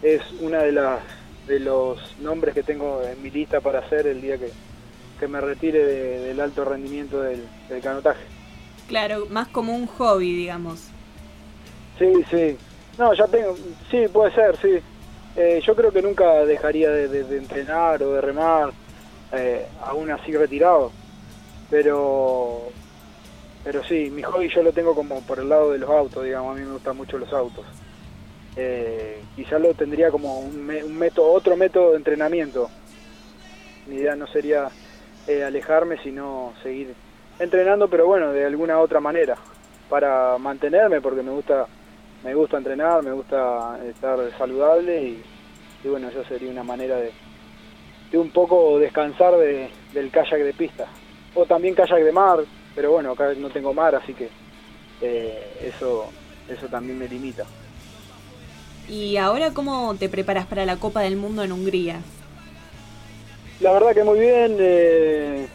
es 0.03 0.21
una 0.41 0.63
de 0.63 0.73
las 0.73 1.01
de 1.47 1.61
los 1.61 1.99
nombres 2.21 2.53
que 2.55 2.63
tengo 2.63 3.03
en 3.03 3.23
mi 3.23 3.31
lista 3.31 3.61
para 3.61 3.79
hacer 3.81 4.07
el 4.07 4.21
día 4.21 4.37
que, 4.39 4.51
que 5.21 5.29
me 5.29 5.41
retire 5.41 5.85
de- 5.85 6.19
del 6.21 6.41
alto 6.41 6.65
rendimiento 6.65 7.21
del 7.21 7.43
canotaje. 7.83 8.25
Claro, 8.89 9.27
más 9.31 9.49
como 9.49 9.75
un 9.75 9.87
hobby, 9.87 10.35
digamos. 10.35 10.89
Sí, 11.99 12.13
sí. 12.31 12.57
No, 12.99 13.15
ya 13.15 13.27
tengo. 13.27 13.57
Sí, 13.91 14.07
puede 14.13 14.33
ser, 14.33 14.57
sí. 14.57 14.79
Eh, 15.37 15.61
yo 15.65 15.75
creo 15.75 15.91
que 15.91 16.03
nunca 16.03 16.45
dejaría 16.45 16.91
de, 16.91 17.37
entrenar 17.37 18.03
o 18.03 18.13
de 18.13 18.21
remar, 18.21 18.73
eh, 19.33 19.67
aún 19.83 20.11
así 20.11 20.37
retirado. 20.37 20.93
Pero. 21.71 22.63
Pero 23.65 23.83
sí, 23.85 24.11
mi 24.11 24.23
hobby 24.23 24.49
yo 24.51 24.63
lo 24.63 24.73
tengo 24.73 24.95
como 24.95 25.23
por 25.23 25.39
el 25.39 25.49
lado 25.49 25.73
de 25.73 25.79
los 25.79 25.89
autos, 25.89 26.25
digamos. 26.25 26.55
A 26.55 26.61
mí 26.61 26.67
me 26.67 26.75
gustan 26.75 26.97
mucho 26.97 27.17
los 27.19 27.33
autos. 27.33 27.65
Eh, 28.57 29.23
lo 29.59 29.75
tendría 29.75 30.11
como 30.11 30.41
un, 30.41 30.71
un 30.71 30.97
método, 30.97 31.33
otro 31.33 31.57
método 31.57 31.93
de 31.93 31.97
entrenamiento. 31.97 32.69
Mi 33.87 33.97
idea 33.97 34.15
no 34.15 34.27
sería 34.27 34.69
eh, 35.27 35.43
alejarme, 35.43 35.99
sino 36.03 36.53
seguir 36.63 36.95
entrenando, 37.39 37.89
pero 37.89 38.07
bueno, 38.07 38.33
de 38.33 38.45
alguna 38.45 38.79
otra 38.81 39.01
manera, 39.01 39.37
para 39.89 40.39
mantenerme, 40.39 41.01
porque 41.01 41.23
me 41.23 41.31
gusta, 41.31 41.67
me 42.23 42.35
gusta 42.35 42.59
entrenar, 42.59 43.03
me 43.03 43.13
gusta 43.13 43.79
estar 43.89 44.19
saludable 44.39 45.03
y, 45.03 45.23
y 45.85 45.89
bueno, 45.89 46.09
eso 46.09 46.25
sería 46.25 46.51
una 46.51 46.63
manera 46.65 46.97
de, 46.97 47.13
de 48.11 48.19
un 48.19 48.31
poco 48.31 48.79
descansar 48.79 49.37
de- 49.37 49.71
del 49.93 50.11
kayak 50.11 50.41
de 50.41 50.53
pista. 50.55 50.87
O 51.35 51.45
también 51.47 51.75
kayak 51.75 52.03
de 52.05 52.13
mar, 52.13 52.39
pero 52.75 52.93
bueno, 52.93 53.13
acá 53.13 53.33
no 53.37 53.51
tengo 53.51 53.75
mar, 53.75 53.95
así 53.95 54.15
que 54.15 54.29
eh, 55.01 55.73
eso, 55.75 56.07
eso 56.49 56.67
también 56.69 56.99
me 56.99 57.09
limita. 57.09 57.45
¿Y 58.89 59.17
ahora 59.17 59.53
cómo 59.53 59.95
te 59.97 60.09
preparas 60.09 60.47
para 60.47 60.65
la 60.67 60.77
Copa 60.77 61.01
del 61.01 61.17
Mundo 61.17 61.43
en 61.43 61.53
Hungría? 61.53 62.01
La 63.61 63.73
verdad 63.73 63.95
que 63.95 64.05
muy 64.05 64.19
bien, 64.21 64.57
eh, 64.61 65.47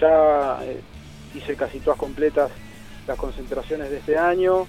ya 0.00 0.58
eh, 0.62 0.80
hice 1.36 1.54
casi 1.56 1.80
todas 1.80 1.98
completas 1.98 2.50
las 3.06 3.18
concentraciones 3.18 3.90
de 3.90 3.98
este 3.98 4.16
año, 4.18 4.66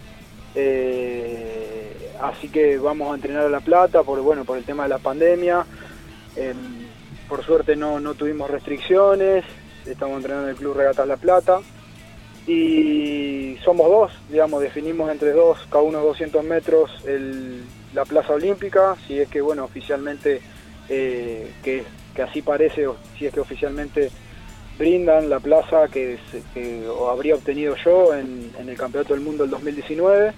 eh, 0.55 2.11
así 2.21 2.49
que 2.49 2.77
vamos 2.77 3.11
a 3.11 3.15
entrenar 3.15 3.45
a 3.45 3.49
La 3.49 3.59
Plata 3.61 4.03
por, 4.03 4.19
bueno, 4.21 4.45
por 4.45 4.57
el 4.57 4.63
tema 4.63 4.83
de 4.83 4.89
la 4.89 4.97
pandemia. 4.99 5.65
Eh, 6.35 6.53
por 7.27 7.43
suerte 7.43 7.75
no, 7.75 7.99
no 7.99 8.13
tuvimos 8.13 8.49
restricciones, 8.49 9.43
estamos 9.85 10.17
entrenando 10.17 10.47
en 10.47 10.51
el 10.51 10.55
Club 10.59 10.75
Regatas 10.77 11.07
La 11.07 11.17
Plata. 11.17 11.59
Y 12.45 13.57
somos 13.65 13.89
dos, 13.89 14.11
digamos, 14.29 14.61
definimos 14.61 15.11
entre 15.11 15.31
dos, 15.33 15.57
cada 15.69 15.83
uno 15.83 15.99
200 15.99 16.43
metros 16.45 16.89
el- 17.05 17.63
la 17.93 18.05
Plaza 18.05 18.33
Olímpica, 18.33 18.95
si 19.05 19.19
es 19.19 19.27
que, 19.27 19.41
bueno, 19.41 19.65
oficialmente, 19.65 20.41
eh, 20.87 21.51
que, 21.63 21.83
que 22.15 22.21
así 22.21 22.41
parece, 22.41 22.87
si 23.17 23.25
es 23.25 23.33
que 23.33 23.41
oficialmente 23.41 24.09
brindan 24.77 25.29
la 25.29 25.39
plaza 25.39 25.87
que, 25.87 26.17
que 26.53 26.83
habría 27.09 27.35
obtenido 27.35 27.75
yo 27.83 28.13
en, 28.13 28.51
en 28.59 28.69
el 28.69 28.77
Campeonato 28.77 29.13
del 29.13 29.23
Mundo 29.23 29.43
del 29.43 29.51
2019. 29.51 30.33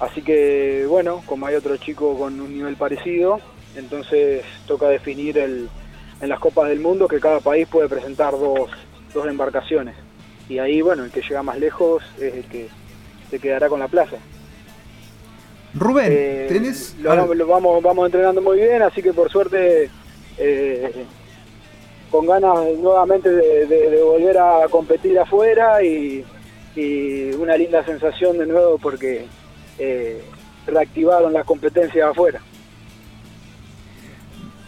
Así 0.00 0.22
que, 0.22 0.86
bueno, 0.88 1.22
como 1.26 1.46
hay 1.46 1.54
otro 1.54 1.76
chico 1.76 2.18
con 2.18 2.40
un 2.40 2.52
nivel 2.52 2.76
parecido, 2.76 3.40
entonces 3.76 4.44
toca 4.66 4.88
definir 4.88 5.38
el, 5.38 5.68
en 6.20 6.28
las 6.28 6.40
Copas 6.40 6.68
del 6.68 6.80
Mundo 6.80 7.06
que 7.06 7.20
cada 7.20 7.40
país 7.40 7.68
puede 7.68 7.88
presentar 7.88 8.32
dos, 8.32 8.70
dos 9.12 9.26
embarcaciones. 9.26 9.94
Y 10.48 10.58
ahí, 10.58 10.82
bueno, 10.82 11.04
el 11.04 11.10
que 11.10 11.22
llega 11.22 11.42
más 11.42 11.58
lejos 11.58 12.02
es 12.18 12.34
el 12.34 12.44
que 12.44 12.68
se 13.30 13.38
quedará 13.38 13.68
con 13.68 13.80
la 13.80 13.88
plaza. 13.88 14.16
Rubén, 15.74 16.06
Eh, 16.10 16.46
¿tenés 16.48 16.94
lo 17.00 17.46
vamos, 17.46 17.82
vamos 17.82 18.06
entrenando 18.06 18.40
muy 18.40 18.58
bien, 18.58 18.82
así 18.82 19.02
que 19.02 19.12
por 19.12 19.30
suerte 19.30 19.90
eh, 20.38 21.04
con 22.14 22.26
ganas 22.26 22.54
nuevamente 22.80 23.28
de, 23.28 23.66
de- 23.66 23.90
de 23.90 24.02
volver 24.04 24.38
a 24.38 24.68
competir 24.70 25.18
afuera 25.18 25.82
y, 25.82 26.24
y 26.76 27.32
una 27.32 27.56
linda 27.56 27.84
sensación 27.84 28.38
de 28.38 28.46
nuevo 28.46 28.78
porque 28.78 29.26
eh, 29.80 30.22
reactivaron 30.64 31.32
las 31.32 31.44
competencias 31.44 32.08
afuera. 32.08 32.40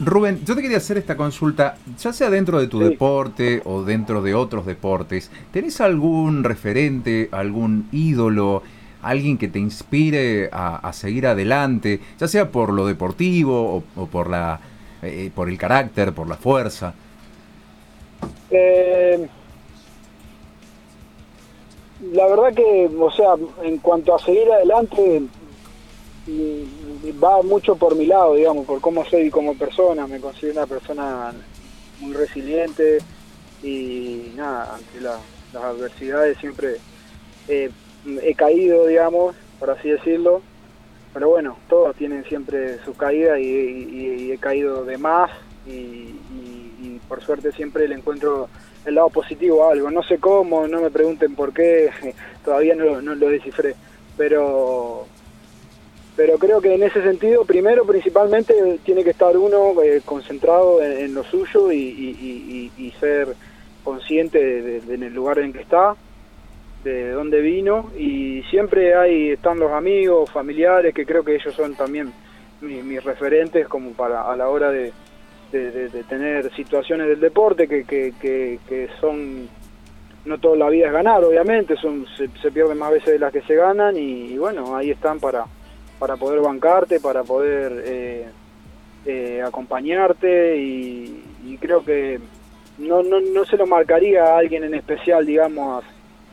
Rubén, 0.01 0.41
yo 0.45 0.57
te 0.57 0.63
quería 0.63 0.79
hacer 0.79 0.99
esta 0.99 1.17
consulta, 1.17 1.77
ya 2.01 2.13
sea 2.13 2.31
dentro 2.31 2.59
de 2.59 2.67
tu 2.67 2.81
Sí. 2.81 2.89
deporte 2.89 3.63
o 3.65 3.85
dentro 3.85 4.23
de 4.23 4.35
otros 4.35 4.67
deportes, 4.67 5.31
¿tenés 5.53 5.81
algún 5.81 6.43
referente, 6.43 7.29
algún 7.31 7.87
ídolo, 7.93 8.65
alguien 9.03 9.39
que 9.39 9.47
te 9.47 9.61
inspire 9.61 10.51
a, 10.53 10.79
a 10.79 10.93
seguir 10.93 11.29
adelante, 11.29 12.01
ya 12.19 12.27
sea 12.27 12.51
por 12.51 12.73
lo 12.73 12.87
deportivo 12.89 13.77
o, 13.77 13.85
o 14.03 14.07
por 14.09 14.29
la 14.29 14.59
eh, 15.03 15.31
por 15.33 15.49
el 15.49 15.57
carácter, 15.59 16.13
por 16.13 16.27
la 16.29 16.37
fuerza? 16.37 16.93
Eh, 18.51 19.29
la 22.13 22.27
verdad 22.27 22.55
que, 22.55 22.91
o 22.99 23.11
sea, 23.11 23.35
en 23.63 23.79
cuanto 23.79 24.15
a 24.15 24.19
seguir 24.19 24.51
adelante, 24.53 25.23
mm, 26.27 27.23
va 27.23 27.43
mucho 27.43 27.77
por 27.77 27.95
mi 27.97 28.07
lado, 28.07 28.35
digamos, 28.35 28.67
por 28.67 28.81
cómo 28.81 29.05
soy 29.05 29.31
como 29.31 29.57
persona. 29.57 30.07
Me 30.07 30.21
considero 30.21 30.59
una 30.61 30.67
persona 30.67 31.33
muy 32.01 32.13
resiliente 32.13 32.99
y 33.63 34.33
nada, 34.37 34.75
ante 34.77 35.01
la- 35.01 35.21
las 35.53 35.63
adversidades 35.65 36.37
siempre 36.39 36.77
eh, 37.49 37.71
he 38.23 38.35
caído, 38.35 38.87
digamos, 38.87 39.35
por 39.59 39.71
así 39.71 39.89
decirlo. 39.89 40.43
Pero 41.15 41.31
bueno, 41.31 41.57
todos 41.69 41.97
tienen 41.97 42.25
siempre 42.25 42.79
sus 42.85 42.95
caídas 42.97 43.39
y, 43.41 44.31
he 44.33 44.39
caído 44.39 44.85
de 44.85 44.99
más 44.99 45.31
y 45.67 46.11
por 47.09 47.23
suerte 47.23 47.53
siempre 47.53 47.87
le 47.89 47.95
encuentro 47.95 48.49
el 48.85 48.95
lado 48.95 49.11
positivo 49.11 49.65
a 49.65 49.73
algo. 49.73 49.91
No 49.91 50.03
sé 50.03 50.19
cómo, 50.19 50.67
no 50.69 50.81
me 50.81 50.91
pregunten 50.91 51.35
por 51.35 51.53
qué, 51.53 51.91
todavía 52.45 52.75
no, 52.75 53.01
lo 53.01 53.29
descifré, 53.29 53.75
pero 54.17 55.07
pero 56.17 56.39
creo 56.39 56.63
que 56.63 56.73
en 56.73 56.83
ese 56.83 57.03
sentido, 57.03 57.45
primero, 57.45 57.85
principalmente, 57.85 58.55
tiene 58.85 59.05
que 59.05 59.11
estar 59.11 59.37
uno 59.37 59.75
eh, 59.83 60.01
concentrado 60.03 60.83
en, 60.83 61.13
lo 61.13 61.23
suyo 61.25 61.71
y, 61.71 62.73
ser 62.99 63.35
consciente 63.85 64.39
de, 64.43 64.63
de- 64.63 64.81
de 64.81 64.95
en 64.95 65.03
el 65.03 65.13
lugar 65.15 65.39
en 65.41 65.53
que 65.53 65.61
está, 65.61 65.95
de 66.85 67.11
dónde 67.11 67.43
vino, 67.43 67.91
y 67.99 68.43
siempre 68.49 68.95
hay 68.95 69.33
están 69.33 69.59
los 69.59 69.73
amigos, 69.73 70.31
familiares, 70.31 70.95
que 70.95 71.05
creo 71.05 71.23
que 71.23 71.35
ellos 71.35 71.55
son 71.55 71.75
también 71.75 72.11
mi- 72.63 72.83
mis 72.83 73.05
referentes 73.05 73.69
como 73.69 73.91
para 73.91 74.23
a 74.23 74.35
la 74.37 74.49
hora 74.49 74.71
de, 74.71 74.93
de- 75.53 76.05
tener 76.05 76.55
situaciones 76.55 77.09
del 77.09 77.21
deporte 77.21 77.67
que, 77.69 77.85
que, 77.85 78.13
que, 78.21 78.89
son 79.01 79.49
no 80.25 80.39
toda 80.39 80.57
la 80.57 80.69
vida 80.69 80.87
es 80.89 80.93
ganar 80.93 81.23
obviamente 81.25 81.77
son 81.77 82.05
se, 82.17 82.29
se 82.43 82.51
pierden 82.51 82.79
más 82.79 82.91
veces 82.91 83.13
de 83.13 83.19
las 83.19 83.33
que 83.33 83.43
se 83.43 83.55
ganan 83.55 83.97
y, 83.97 84.33
y 84.33 84.39
bueno 84.39 84.77
ahí 84.77 84.91
están 84.91 85.21
para 85.21 85.45
para 85.99 86.17
poder 86.17 86.41
bancarte 86.41 86.99
para 87.01 87.23
poder 87.23 87.83
eh, 87.85 88.27
eh, 89.07 89.43
acompañarte 89.47 90.57
y, 90.57 91.23
y 91.47 91.57
creo 91.59 91.85
que 91.85 92.19
no, 92.79 93.03
no, 93.03 93.21
no 93.21 93.45
se 93.45 93.57
lo 93.57 93.67
marcaría 93.67 94.25
a 94.25 94.39
alguien 94.39 94.65
en 94.65 94.75
especial 94.75 95.25
digamos 95.25 95.85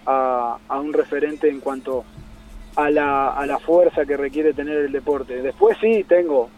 a, 0.06 0.58
a 0.68 0.80
un 0.80 0.92
referente 0.92 1.48
en 1.48 1.60
cuanto 1.60 2.04
a 2.76 2.90
la, 2.90 3.30
a 3.30 3.46
la 3.46 3.60
fuerza 3.60 4.04
que 4.06 4.18
requiere 4.18 4.52
tener 4.52 4.76
el 4.78 4.92
deporte. 4.92 5.42
Después 5.44 5.78
sí 5.80 6.04
tengo 6.08 6.50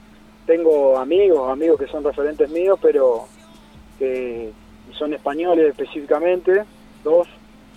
tengo 0.46 0.98
amigos, 0.98 1.50
amigos 1.52 1.80
que 1.80 1.88
son 1.88 2.04
referentes 2.04 2.50
míos, 2.50 2.78
pero 2.82 3.26
que 4.00 4.52
son 4.98 5.14
españoles 5.14 5.70
específicamente, 5.70 6.64
dos, 7.04 7.28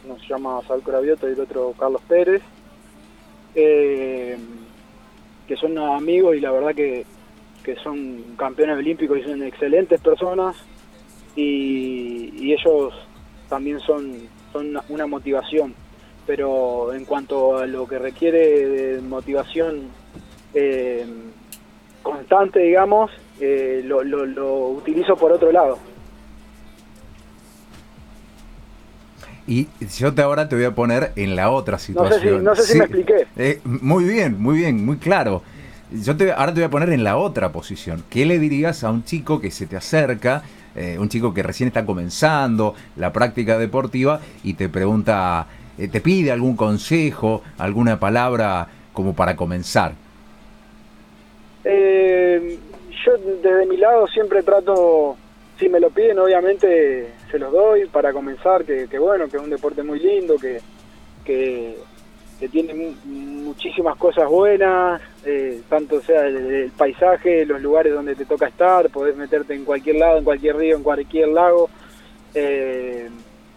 uno 0.05 0.19
se 0.19 0.27
llama 0.27 0.61
Saúl 0.67 0.83
Cravioto 0.83 1.29
y 1.29 1.33
el 1.33 1.41
otro 1.41 1.75
Carlos 1.79 2.03
Pérez, 2.09 2.43
eh, 3.55 4.37
que 5.47 5.57
son 5.57 5.79
amigos 5.79 6.37
y 6.37 6.41
la 6.41 6.53
verdad 6.53 6.75
que, 6.75 7.05
que 7.63 7.75
son 7.77 8.23
campeones 8.37 8.77
olímpicos 8.77 9.19
y 9.19 9.23
son 9.23 9.43
excelentes 9.43 10.01
personas. 10.01 10.57
Y, 11.37 12.53
ellos 12.53 12.93
también 13.49 13.79
son, 13.81 14.15
son 14.53 14.69
una- 14.71 14.85
una 14.89 15.07
motivación, 15.07 15.75
pero 16.27 16.93
en 16.95 17.05
cuanto 17.05 17.59
a 17.59 17.67
lo 17.67 17.87
que 17.87 17.99
requiere 17.99 18.67
de 18.67 19.01
motivación, 19.03 19.89
eh, 20.55 21.07
constante, 22.03 22.61
digamos, 22.61 23.11
eh, 23.41 23.83
lo, 23.85 24.03
lo, 24.05 24.27
lo 24.27 24.69
utilizo 24.69 25.17
por 25.17 25.33
otro 25.33 25.51
lado. 25.53 25.79
Y 29.47 29.67
yo 29.97 30.13
te 30.13 30.21
ahora 30.23 30.49
te 30.49 30.57
voy 30.57 30.67
a 30.67 30.75
poner 30.75 31.13
en 31.17 31.35
la 31.35 31.51
otra 31.51 31.73
No 31.75 31.79
sé 31.79 31.87
si, 31.87 31.93
situación. 31.93 32.45
no 32.45 32.55
sé 32.55 32.63
si 32.65 32.73
Sí. 32.73 32.79
me 32.79 32.85
expliqué. 32.85 33.27
Eh, 33.37 33.61
muy 33.65 34.05
bien, 34.05 34.41
muy 34.41 34.59
bien, 34.59 34.85
muy 34.85 34.99
claro. 34.99 35.43
Yo 35.91 36.17
te, 36.19 36.33
ahora 36.33 36.53
te 36.53 36.61
voy 36.61 36.65
a 36.65 36.71
poner 36.71 36.91
en 36.91 37.03
la 37.03 37.17
otra 37.17 37.51
posición. 37.51 38.05
¿Qué 38.11 38.27
le 38.27 38.39
dirías 38.39 38.85
a 38.85 38.91
un 38.91 39.05
chico 39.05 39.41
que 39.41 39.51
se 39.51 39.67
te 39.67 39.77
acerca, 39.77 40.43
eh, 40.75 40.99
un 41.01 41.09
chico 41.09 41.33
que 41.33 41.43
recién 41.43 41.69
está 41.69 41.87
comenzando 41.87 42.75
la 42.97 43.11
práctica 43.11 43.57
deportiva 43.59 44.21
y 44.45 44.53
te 44.53 44.69
pregunta, 44.69 45.47
eh, 45.79 45.89
te 45.89 46.03
pide 46.03 46.31
algún 46.31 46.55
consejo, 46.55 47.43
alguna 47.57 47.99
palabra 47.99 48.69
como 48.93 49.15
para 49.15 49.35
comenzar? 49.35 49.93
Eh, 51.65 52.59
yo 53.05 53.13
desde 53.19 53.67
mi 53.67 53.77
lado 53.77 54.07
siempre 54.07 54.43
trato 54.43 55.17
si 55.59 55.69
me 55.69 55.81
lo 55.81 55.91
piden, 55.91 56.19
obviamente 56.21 57.09
se 57.31 57.39
los 57.39 57.53
doy 57.53 57.87
para 57.87 58.13
comenzar, 58.13 58.65
que, 58.65 58.87
que 58.89 58.99
bueno, 58.99 59.29
que 59.29 59.37
es 59.39 59.43
un 59.43 59.51
deporte 59.51 59.83
muy 59.83 59.99
lindo, 59.99 60.37
que, 60.37 60.61
que, 61.25 61.77
tiene 62.53 62.75
mu- 62.75 62.95
muchísimas 63.05 63.97
cosas 63.97 64.29
buenas, 64.29 65.03
eh, 65.25 65.61
tanto 65.69 66.01
sea 66.01 66.27
el, 66.27 66.37
el 66.37 66.71
paisaje, 66.71 67.45
los 67.45 67.61
lugares 67.61 67.93
donde 67.93 68.15
te 68.15 68.25
toca 68.25 68.47
estar, 68.47 68.89
podés 68.91 69.17
meterte 69.17 69.53
en 69.55 69.65
cualquier 69.65 69.97
lado, 69.97 70.19
en 70.19 70.25
cualquier 70.25 70.57
río, 70.57 70.77
en 70.77 70.85
cualquier 70.85 71.29
lago, 71.29 71.69
eh, 72.35 73.09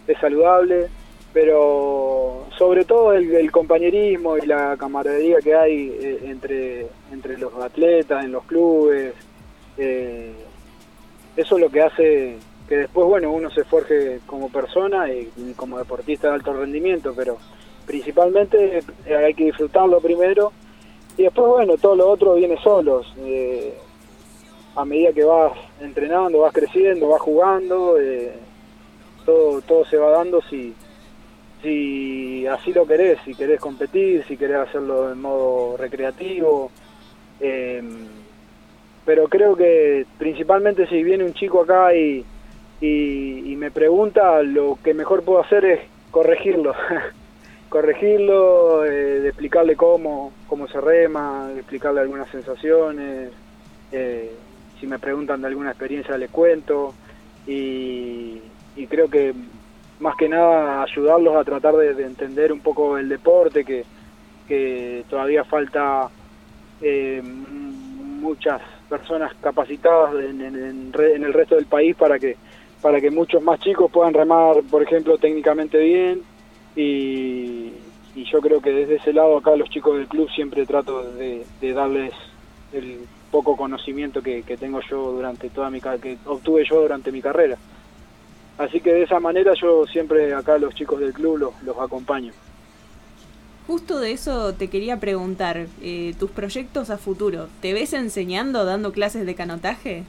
es 0.08 0.18
saludable, 0.18 0.88
pero 1.34 2.46
sobre 2.58 2.84
todo 2.86 3.14
el, 3.14 3.52
compañerismo 3.52 4.38
y 4.38 4.46
la 4.46 4.76
camaradería 4.78 5.38
que 5.40 5.56
hay 5.56 5.98
eh, 6.00 6.20
entre, 6.26 6.88
entre 7.12 7.38
los 7.38 7.54
atletas, 7.56 8.24
en 8.24 8.32
los 8.32 8.44
clubes, 8.44 9.14
eh, 9.78 10.34
eso 11.36 11.56
es 11.56 11.62
lo 11.62 11.70
que 11.70 11.82
hace 11.82 12.38
que 12.68 12.78
después, 12.78 13.08
bueno, 13.08 13.32
uno 13.32 13.50
se 13.50 13.64
forje 13.66 14.20
como 14.26 14.50
persona 14.50 15.12
y, 15.12 15.54
como 15.56 15.78
deportista 15.78 16.30
de 16.30 16.36
alto 16.36 16.54
rendimiento, 16.54 17.14
pero 17.16 17.38
principalmente 17.86 18.80
eh, 19.06 19.16
hay 19.16 19.34
que 19.34 19.46
disfrutarlo 19.46 20.00
primero 20.00 20.52
y 21.18 21.24
después, 21.24 21.48
bueno, 21.48 21.78
todo 21.78 21.96
lo 21.96 22.10
otro 22.10 22.36
viene 22.36 22.58
solos. 22.62 23.14
a 24.76 24.86
medida 24.86 25.12
que 25.12 25.24
vas 25.24 25.54
entrenando, 25.82 26.40
vas 26.40 26.54
creciendo, 26.54 27.10
vas 27.10 27.22
jugando, 27.22 27.96
todo, 29.26 29.62
todo 29.62 29.86
se 29.86 29.98
va 29.98 30.12
dando 30.12 30.42
si, 30.44 30.74
si 31.62 32.46
así 32.48 32.74
lo 32.74 32.86
querés, 32.86 33.20
si 33.26 33.36
querés 33.36 33.60
competir, 33.60 34.24
si 34.28 34.38
querés 34.38 34.58
hacerlo 34.58 35.12
en 35.12 35.22
modo 35.22 35.78
recreativo. 35.78 36.72
eh, 37.40 37.82
pero 39.06 39.28
creo 39.28 39.56
que 39.56 40.06
principalmente 40.18 40.88
si 40.88 41.04
viene 41.04 41.24
un 41.24 41.34
chico 41.34 41.62
acá 41.62 41.94
y, 41.96 42.24
y, 42.82 43.56
me 43.58 43.72
pregunta, 43.72 44.42
lo 44.44 44.78
que 44.84 44.94
mejor 44.94 45.24
puedo 45.24 45.40
hacer 45.40 45.66
es 45.66 45.80
corregirlo. 46.12 46.74
corregirlo, 47.70 48.86
eh, 48.86 49.28
explicarle 49.28 49.76
cómo, 49.76 50.32
cómo 50.48 50.68
se 50.68 50.80
rema, 50.82 51.52
explicarle 51.58 52.02
algunas 52.02 52.30
sensaciones. 52.30 53.32
eh, 53.92 54.32
si 54.80 54.88
me 54.88 54.98
preguntan 55.00 55.42
de 55.42 55.48
alguna 55.48 55.72
experiencia 55.72 56.18
les 56.18 56.30
cuento. 56.30 56.94
Y 57.48 58.40
creo 58.90 59.10
que 59.10 59.34
más 60.02 60.16
que 60.18 60.28
nada 60.30 60.84
ayudarlos 60.84 61.36
a 61.36 61.44
tratar 61.44 61.76
de, 61.76 61.94
de 61.94 62.06
entender 62.06 62.52
un 62.52 62.62
poco 62.62 62.98
el 62.98 63.10
deporte, 63.10 63.64
que, 63.66 63.86
todavía 65.10 65.44
falta 65.46 66.10
eh, 66.82 67.22
muchas 67.24 68.62
personas 68.90 69.32
capacitadas 69.42 70.14
en, 70.16 70.42
en- 70.42 70.92
en 70.94 71.24
el 71.24 71.34
resto 71.34 71.56
del 71.56 71.68
país 71.68 71.96
para 71.96 72.20
que 72.20 72.38
para 72.82 73.00
que 73.00 73.12
muchos 73.12 73.44
más 73.44 73.60
chicos 73.60 73.92
puedan 73.92 74.14
remar, 74.14 74.56
por 74.70 74.82
ejemplo, 74.82 75.18
técnicamente 75.20 75.78
bien. 75.78 76.26
Y, 76.76 77.94
y 78.16 78.26
yo 78.32 78.42
creo 78.42 78.60
que 78.62 78.72
desde 78.72 78.96
ese 78.96 79.14
lado 79.14 79.38
acá 79.38 79.56
los 79.56 79.70
chicos 79.70 79.98
del 79.98 80.08
club 80.08 80.30
siempre 80.32 80.66
trato 80.66 81.14
de, 81.14 81.46
de 81.60 81.74
darles 81.74 82.14
el 82.72 83.08
poco 83.30 83.56
conocimiento 83.56 84.22
que, 84.24 84.44
que 84.44 84.58
tengo 84.58 84.80
yo 84.90 85.12
durante 85.12 85.52
toda 85.52 85.70
mi 85.70 85.80
que 85.80 86.18
obtuve 86.26 86.64
yo 86.70 86.82
durante 86.82 87.12
mi 87.12 87.22
carrera. 87.22 87.58
Así 88.58 88.80
que 88.80 88.94
de 88.94 89.04
esa 89.04 89.20
manera 89.20 89.54
yo 89.60 89.86
siempre 89.88 90.34
acá 90.34 90.58
los 90.58 90.76
chicos 90.76 91.00
del 91.00 91.14
club 91.14 91.38
los, 91.38 91.64
los 91.64 91.78
acompaño. 91.80 92.34
Justo 93.68 94.00
de 94.00 94.12
eso 94.12 94.54
te 94.54 94.70
quería 94.70 95.00
preguntar, 95.00 95.68
eh, 95.82 96.14
tus 96.20 96.32
proyectos 96.32 96.90
a 96.90 96.98
futuro, 96.98 97.48
¿te 97.62 97.74
ves 97.74 97.94
enseñando, 97.94 98.66
dando 98.66 98.92
clases 98.92 99.26
de 99.26 99.36
canotaje? 99.36 100.04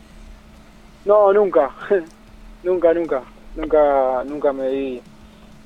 No, 1.05 1.33
nunca, 1.33 1.71
nunca, 2.63 2.95
nunca, 2.95 3.23
nunca, 3.55 4.25
nunca 4.25 4.53
me 4.53 4.69
vi 4.71 5.01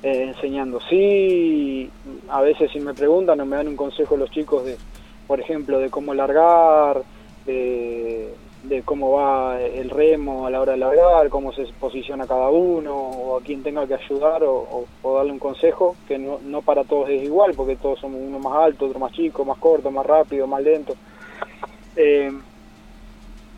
eh, 0.03 0.23
enseñando. 0.27 0.79
Sí, 0.89 1.89
a 2.29 2.41
veces 2.41 2.71
si 2.71 2.79
me 2.79 2.93
preguntan 2.93 3.39
o 3.39 3.45
me 3.45 3.55
dan 3.55 3.69
un 3.69 3.75
consejo 3.75 4.17
los 4.17 4.29
chicos 4.31 4.65
de, 4.65 4.77
por 5.25 5.39
ejemplo, 5.39 5.79
de 5.79 5.89
cómo 5.89 6.13
largar, 6.13 7.01
de, 7.45 8.33
de 8.61 8.83
cómo 8.83 9.11
va 9.11 9.61
el 9.61 9.89
remo 9.89 10.45
a 10.45 10.49
la 10.49 10.61
hora 10.61 10.73
de 10.73 10.79
largar, 10.79 11.29
cómo 11.29 11.51
se 11.53 11.63
posiciona 11.79 12.27
cada 12.27 12.49
uno, 12.49 12.95
o 12.95 13.37
a 13.37 13.41
quien 13.41 13.63
tenga 13.63 13.87
que 13.87 13.95
ayudar 13.95 14.43
o, 14.45 14.89
darle 15.03 15.31
un 15.31 15.39
consejo, 15.39 15.97
que 16.05 16.17
no, 16.17 16.39
no 16.41 16.61
para 16.63 16.83
todos 16.85 17.09
es 17.09 17.23
igual, 17.23 17.53
porque 17.55 17.77
todos 17.77 17.99
somos 17.99 18.19
uno 18.21 18.39
más 18.39 18.55
alto, 18.57 18.85
otro 18.87 18.99
más 18.99 19.11
chico, 19.13 19.45
más 19.45 19.57
corto, 19.59 19.91
más 19.91 20.05
rápido, 20.05 20.47
más 20.47 20.63
lento. 20.63 20.97
Eh, 21.95 22.31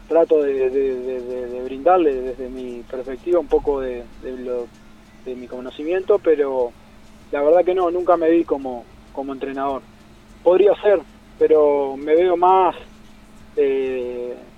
trato 0.07 0.41
de, 0.41 0.69
de- 0.69 1.61
brindarle 1.63 2.13
desde 2.21 2.49
mi 2.49 2.83
perspectiva 2.83 3.39
un 3.39 3.47
poco 3.47 3.79
de, 3.81 4.07
de 4.21 4.31
lo- 4.37 4.69
de 5.23 5.35
mi 5.35 5.47
conocimiento, 5.47 6.19
pero 6.19 6.73
la 7.31 7.41
verdad 7.43 7.63
que 7.65 7.75
no, 7.75 7.91
nunca 7.91 8.17
me 8.17 8.29
vi 8.31 8.43
como, 8.45 8.87
como 9.11 9.33
entrenador. 9.33 9.83
Podría 10.43 10.73
ser, 10.81 11.01
pero 11.37 11.95
me 11.97 12.15
veo 12.15 12.37
más 12.37 12.75
eh, 13.55 14.48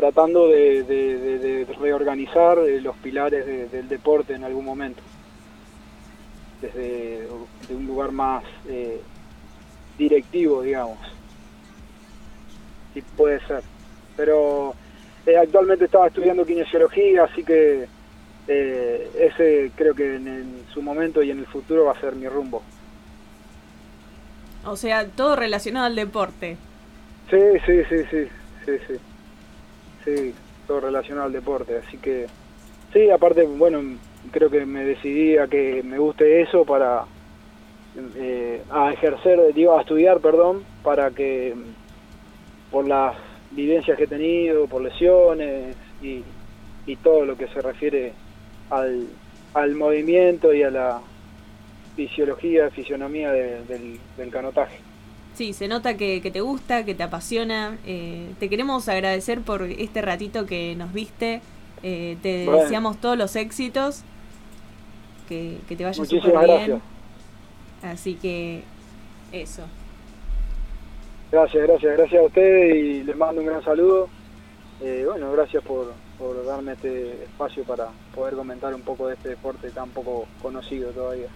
tratando 0.00 0.48
de, 0.48 0.82
de- 0.84 1.18
de- 1.18 1.38
de 1.38 1.64
reorganizar 1.78 2.58
eh, 2.60 2.80
los 2.80 2.96
pilares 2.96 3.44
de- 3.44 3.68
del 3.68 3.86
deporte 3.86 4.32
en 4.32 4.44
algún 4.44 4.64
momento, 4.64 5.02
desde 6.62 7.26
de 7.68 7.74
un 7.76 7.86
lugar 7.86 8.10
más 8.10 8.42
eh, 8.66 8.98
directivo, 9.98 10.62
digamos. 10.62 10.96
Sí, 12.94 13.02
puede 13.14 13.40
ser. 13.46 13.62
Pero 14.16 14.74
eh, 15.26 15.36
actualmente 15.36 15.84
estaba 15.84 16.06
estudiando 16.06 16.46
kinesiología, 16.46 17.24
así 17.24 17.44
que 17.44 17.86
eh, 18.48 19.10
ese 19.18 19.70
creo 19.76 19.94
que 19.94 20.16
en, 20.16 20.26
en 20.26 20.64
su 20.72 20.80
momento 20.80 21.22
y 21.22 21.30
en 21.30 21.40
el 21.40 21.46
futuro 21.46 21.84
va 21.84 21.92
a 21.92 22.00
ser 22.00 22.14
mi 22.16 22.26
rumbo. 22.26 22.62
O 24.64 24.76
sea, 24.76 25.06
todo 25.06 25.36
relacionado 25.36 25.84
al 25.84 25.94
deporte. 25.94 26.56
Sí, 27.30 27.36
sí, 27.66 27.82
sí, 27.90 27.96
sí, 28.10 28.28
sí, 28.64 28.72
sí. 28.88 28.94
Sí, 30.04 30.34
todo 30.66 30.80
relacionado 30.80 31.26
al 31.26 31.32
deporte, 31.32 31.76
así 31.78 31.98
que 31.98 32.30
sí, 32.92 33.10
aparte, 33.10 33.44
bueno, 33.44 34.00
creo 34.32 34.50
que 34.50 34.66
me 34.66 34.84
decidí 34.84 35.36
a 35.38 35.48
que 35.48 35.82
me 35.84 35.98
guste 35.98 36.42
eso 36.42 36.64
para 36.64 37.06
eh, 38.16 38.64
a 38.70 38.92
ejercer, 38.92 39.52
digo, 39.54 39.76
a 39.76 39.82
estudiar, 39.82 40.20
perdón, 40.20 40.66
para 40.82 41.10
que 41.12 41.54
por 42.70 42.86
las 42.86 43.16
vivencias 43.50 43.96
que 43.96 44.04
he 44.04 44.08
tenido, 44.08 44.68
por 44.68 44.82
lesiones 44.82 45.76
y, 46.00 46.24
y 46.86 46.96
todo 46.98 47.24
lo 47.24 47.36
que 47.36 47.48
se 47.48 47.60
refiere 47.62 48.16
al, 48.70 49.08
al 49.54 49.74
movimiento 49.74 50.52
y 50.52 50.62
a 50.62 50.70
la 50.70 51.02
fisiología, 51.96 52.70
fisionomía 52.70 53.32
de- 53.32 53.64
del, 53.64 54.00
del 54.16 54.30
canotaje. 54.30 54.89
Sí, 55.40 55.54
se 55.54 55.68
nota 55.68 55.96
que, 55.96 56.20
que 56.20 56.30
te 56.30 56.42
gusta, 56.42 56.84
que 56.84 56.94
te 56.94 57.02
apasiona. 57.02 57.78
eh, 57.86 58.34
te 58.38 58.50
queremos 58.50 58.86
agradecer 58.90 59.40
por 59.40 59.62
este 59.62 60.02
ratito 60.02 60.44
que 60.44 60.76
nos 60.76 60.92
viste. 60.92 61.40
eh, 61.82 62.18
te 62.20 62.44
Bueno. 62.44 62.62
deseamos 62.64 63.00
todos 63.00 63.16
los 63.16 63.34
éxitos. 63.36 64.02
Que, 65.30 65.56
que 65.66 65.76
te 65.76 65.84
vaya 65.84 66.04
súper 66.04 66.38
bien. 66.40 66.42
gracias. 66.42 66.82
Así 67.82 68.16
que 68.16 68.64
eso. 69.32 69.62
Gracias, 71.32 71.66
gracias, 71.66 71.96
gracias 71.96 72.20
a 72.22 72.26
ustedes 72.26 72.74
y 72.76 73.02
les 73.04 73.16
mando 73.16 73.40
un 73.40 73.46
gran 73.46 73.64
saludo. 73.64 74.10
Eh, 74.82 75.04
bueno, 75.06 75.32
gracias 75.32 75.64
por, 75.64 75.94
por 76.18 76.44
darme 76.44 76.72
este 76.72 77.24
espacio 77.24 77.64
para 77.64 77.88
poder 78.14 78.34
comentar 78.34 78.74
un 78.74 78.82
poco 78.82 79.08
de 79.08 79.14
este 79.14 79.30
deporte 79.30 79.70
tan 79.70 79.88
poco 79.88 80.26
conocido 80.42 80.90
todavía. 80.90 81.28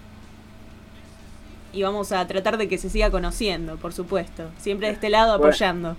Y 1.75 1.83
vamos 1.83 2.13
a 2.13 2.25
tratar 2.25 2.57
de 2.57 2.69
que 2.69 2.77
se 2.77 2.89
siga 2.89 3.11
conociendo, 3.11 3.75
por 3.75 3.91
supuesto. 3.91 4.43
Siempre 4.57 4.87
de 4.87 4.93
este 4.93 5.09
lado 5.09 5.37
Bueno. 5.37 5.49
apoyando. 5.51 5.97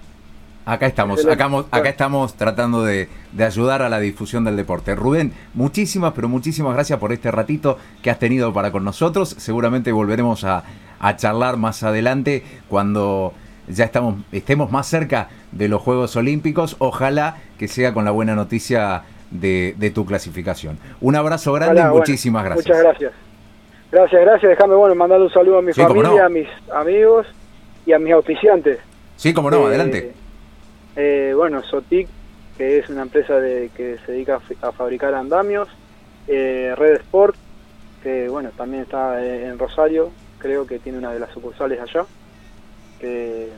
Acá 0.65 0.87
estamos, 0.87 1.25
acá, 1.25 1.49
acá 1.71 1.89
estamos 1.89 2.35
tratando 2.35 2.83
de, 2.83 3.09
de 3.31 3.45
ayudar 3.45 3.83
a 3.83 3.89
la 3.89 4.01
difusión 4.01 4.43
del 4.43 4.57
deporte. 4.57 4.97
Rubén, 4.97 5.33
muchísimas, 5.55 6.13
pero 6.15 6.29
muchísimas 6.29 6.75
gracias 6.75 6.99
por 6.99 7.13
este 7.13 7.31
ratito 7.31 7.79
que 8.03 8.11
has 8.11 8.19
tenido 8.19 8.53
para 8.53 8.73
con 8.73 8.83
nosotros. 8.85 9.37
Seguramente 9.39 9.93
volveremos 9.93 10.43
a, 10.45 10.65
a 10.99 11.17
charlar 11.17 11.57
más 11.57 11.83
adelante 11.85 12.43
cuando 12.69 13.33
ya 13.69 13.85
estamos, 13.85 14.17
estemos 14.33 14.73
más 14.73 14.87
cerca 14.89 15.29
de 15.53 15.69
los 15.69 15.83
Juegos 15.83 16.17
Olímpicos. 16.17 16.75
Ojalá 16.81 17.37
que 17.59 17.69
sea 17.69 17.93
con 17.95 18.05
la 18.05 18.11
buena 18.11 18.35
noticia 18.35 19.03
de, 19.31 19.75
de 19.79 19.91
tu 19.91 20.05
clasificación. 20.05 20.79
Un 21.01 21.15
abrazo 21.15 21.53
grande 21.53 21.81
y 21.81 21.85
bueno, 21.85 21.97
muchísimas 21.99 22.45
gracias. 22.45 22.67
Muchas 22.67 22.83
gracias. 22.83 23.13
Gracias, 23.97 24.21
gracias. 24.21 24.51
Déjame 24.51 24.75
bueno, 24.75 24.95
mandarle 24.95 25.25
un 25.25 25.33
saludo 25.33 25.57
a 25.59 25.63
mi 25.63 25.73
Sí, 25.73 25.81
familia, 25.81 26.11
no. 26.11 26.25
a 26.25 26.29
mis 26.29 26.47
amigos 26.71 27.27
y 27.87 27.93
a 27.95 27.99
mis 27.99 28.13
auspiciantes. 28.13 28.79
Sí, 29.17 29.33
como 29.33 29.51
no, 29.51 29.63
Eh, 29.63 29.67
adelante. 29.69 30.13
eh, 30.97 31.33
bueno, 31.35 31.63
Sotic, 31.63 32.07
que 32.59 32.77
es 32.79 32.91
una 32.91 33.03
empresa 33.03 33.41
de, 33.41 33.71
que 33.75 33.97
se 34.05 34.13
dedica 34.13 34.39
a, 34.63 34.69
a 34.69 34.73
fabricar 34.73 35.15
andamios. 35.15 35.67
Eh, 36.29 36.75
Red 36.77 36.97
Sport, 36.97 37.37
que 38.03 38.29
bueno, 38.29 38.51
también 38.55 38.83
está 38.83 39.25
eh, 39.25 39.47
en 39.47 39.59
Rosario, 39.59 40.11
creo 40.41 40.67
que 40.67 40.79
tiene 40.79 40.99
una 40.99 41.13
de 41.15 41.21
las 41.21 41.31
sucursales 41.31 41.81
allá, 41.81 42.05
que, 43.01 43.49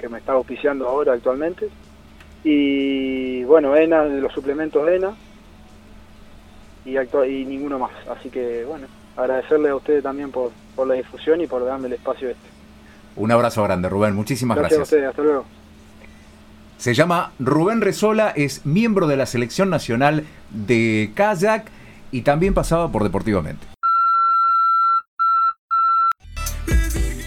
que 0.00 0.08
me 0.08 0.18
está 0.18 0.32
auspiciando 0.32 0.88
ahora 0.88 1.12
actualmente. 1.12 1.68
Y 2.42 3.44
bueno, 3.44 3.76
ENA, 3.76 4.02
los 4.06 4.32
suplementos 4.32 4.88
ENA, 4.88 5.14
y, 6.84 6.96
y 6.98 7.44
ninguno 7.44 7.78
más. 7.78 7.92
Así 8.08 8.30
que 8.30 8.64
bueno, 8.64 8.88
agradecerle 9.16 9.70
a 9.70 9.76
ustedes 9.76 10.02
también 10.02 10.30
por, 10.30 10.52
por 10.74 10.86
la 10.86 10.94
difusión 10.94 11.40
y 11.40 11.46
por 11.46 11.64
darme 11.64 11.88
el 11.88 11.94
espacio 11.94 12.28
este. 12.28 12.48
Un 13.16 13.32
abrazo 13.32 13.62
grande, 13.62 13.88
Rubén. 13.88 14.14
Muchísimas 14.14 14.58
Gracias, 14.58 14.78
gracias. 14.78 14.92
a 14.92 14.96
ustedes, 14.96 15.10
hasta 15.10 15.22
luego. 15.22 15.44
Se 16.76 16.92
llama 16.92 17.32
Rubén 17.38 17.80
Resola, 17.80 18.32
es 18.36 18.66
miembro 18.66 19.06
de 19.06 19.16
la 19.16 19.24
selección 19.24 19.70
nacional 19.70 20.24
de 20.50 21.10
kayak 21.14 21.70
y 22.12 22.22
también 22.22 22.52
pasaba 22.52 22.92
por 22.92 23.02
Deportivamente. 23.02 23.66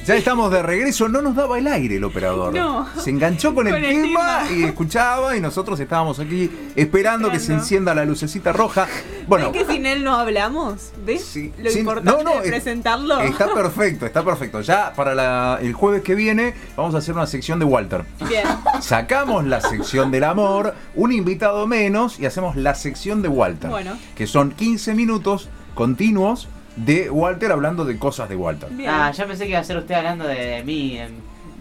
Ya 0.09 0.15
estamos 0.15 0.51
de 0.51 0.63
regreso, 0.63 1.07
no 1.07 1.21
nos 1.21 1.35
daba 1.35 1.59
el 1.59 1.67
aire 1.67 1.97
el 1.97 2.03
operador. 2.03 2.51
No. 2.51 2.87
Se 2.99 3.11
enganchó 3.11 3.53
con, 3.53 3.67
el, 3.67 3.73
Con 3.75 3.83
el 3.85 4.01
tema, 4.01 4.39
tema. 4.47 4.51
y 4.57 4.63
escuchaba 4.63 5.37
y 5.37 5.39
nosotros 5.39 5.79
estábamos 5.79 6.19
aquí 6.19 6.49
esperando 6.75 7.29
que 7.29 7.39
se 7.39 7.53
encienda 7.53 7.93
la 7.93 8.05
lucecita 8.05 8.51
roja. 8.51 8.87
Bueno, 9.27 9.51
¿Ves 9.51 9.67
que 9.67 9.71
sin 9.73 9.85
él 9.85 10.03
no 10.03 10.15
hablamos? 10.15 10.89
¿Ves? 11.05 11.23
Sí, 11.23 11.53
Lo 11.59 11.71
importante 11.71 12.23
no, 12.23 12.23
no, 12.23 12.39
de 12.41 12.45
es- 12.47 12.51
presentarlo. 12.51 13.19
está 13.19 13.53
perfecto, 13.53 14.07
está 14.07 14.25
perfecto. 14.25 14.61
Ya 14.61 14.93
para 14.95 15.13
la- 15.13 15.59
el 15.61 15.73
jueves 15.73 16.01
que 16.01 16.15
viene 16.15 16.55
vamos 16.75 16.95
a 16.95 16.97
hacer 16.97 17.13
una 17.13 17.27
sección 17.27 17.59
de 17.59 17.65
Walter. 17.65 18.03
Bien. 18.27 18.47
Sacamos 18.81 19.45
la 19.45 19.61
sección 19.61 20.09
del 20.09 20.23
amor, 20.23 20.73
un 20.95 21.11
invitado 21.11 21.67
menos 21.67 22.19
y 22.19 22.25
hacemos 22.25 22.55
la 22.55 22.73
sección 22.73 23.21
de 23.21 23.27
Walter. 23.27 23.69
Bueno. 23.69 23.95
Que 24.15 24.25
son 24.25 24.49
15 24.53 24.95
minutos 24.95 25.49
continuos 25.75 26.47
de 26.85 27.09
Walter 27.09 27.51
hablando 27.51 27.85
de 27.85 27.97
cosas 27.97 28.29
de 28.29 28.35
Walter. 28.35 28.69
Bien. 28.71 28.89
Ah, 28.89 29.11
yo 29.11 29.27
pensé 29.27 29.43
que 29.45 29.51
iba 29.51 29.59
a 29.59 29.63
ser 29.63 29.77
usted 29.77 29.95
hablando 29.95 30.25
de 30.25 30.63
mí, 30.65 30.97
em, 30.97 31.11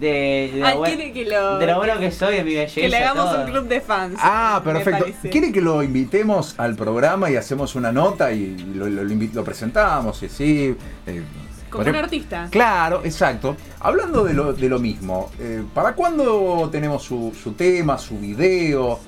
de, 0.00 0.50
de, 0.54 0.62
Ah, 0.64 0.70
lo, 0.74 0.78
buen- 0.78 1.12
que 1.12 1.24
lo- 1.24 1.58
de 1.58 1.66
lo 1.66 1.76
bueno 1.76 1.98
que 1.98 2.10
soy, 2.12 2.36
de 2.36 2.44
mi 2.44 2.54
belleza. 2.54 2.80
que 2.80 2.88
le 2.88 2.96
hagamos 2.98 3.30
todo. 3.32 3.44
un 3.44 3.50
club 3.50 3.68
de 3.68 3.80
fans. 3.80 4.18
Ah, 4.22 4.60
perfecto. 4.64 5.06
¿Quiere 5.30 5.50
que 5.52 5.60
lo 5.60 5.82
invitemos 5.82 6.54
al 6.58 6.76
programa 6.76 7.30
y 7.30 7.36
hacemos 7.36 7.74
una 7.74 7.90
nota 7.90 8.30
y 8.32 8.56
lo, 8.74 8.86
lo- 8.88 9.02
lo 9.04 9.44
presentamos? 9.44 10.22
Y 10.22 10.28
sí, 10.28 10.76
eh, 11.06 11.22
Como 11.68 11.84
un 11.88 11.96
artista. 11.96 12.46
Claro, 12.50 13.02
exacto. 13.04 13.56
Hablando 13.80 14.22
de 14.24 14.34
lo, 14.34 14.52
de 14.52 14.68
lo 14.68 14.78
mismo, 14.78 15.30
eh, 15.40 15.62
¿para 15.74 15.94
cuándo 15.94 16.68
tenemos 16.70 17.02
su, 17.02 17.32
su 17.42 17.52
tema, 17.52 17.98
su 17.98 18.18
video? 18.18 19.00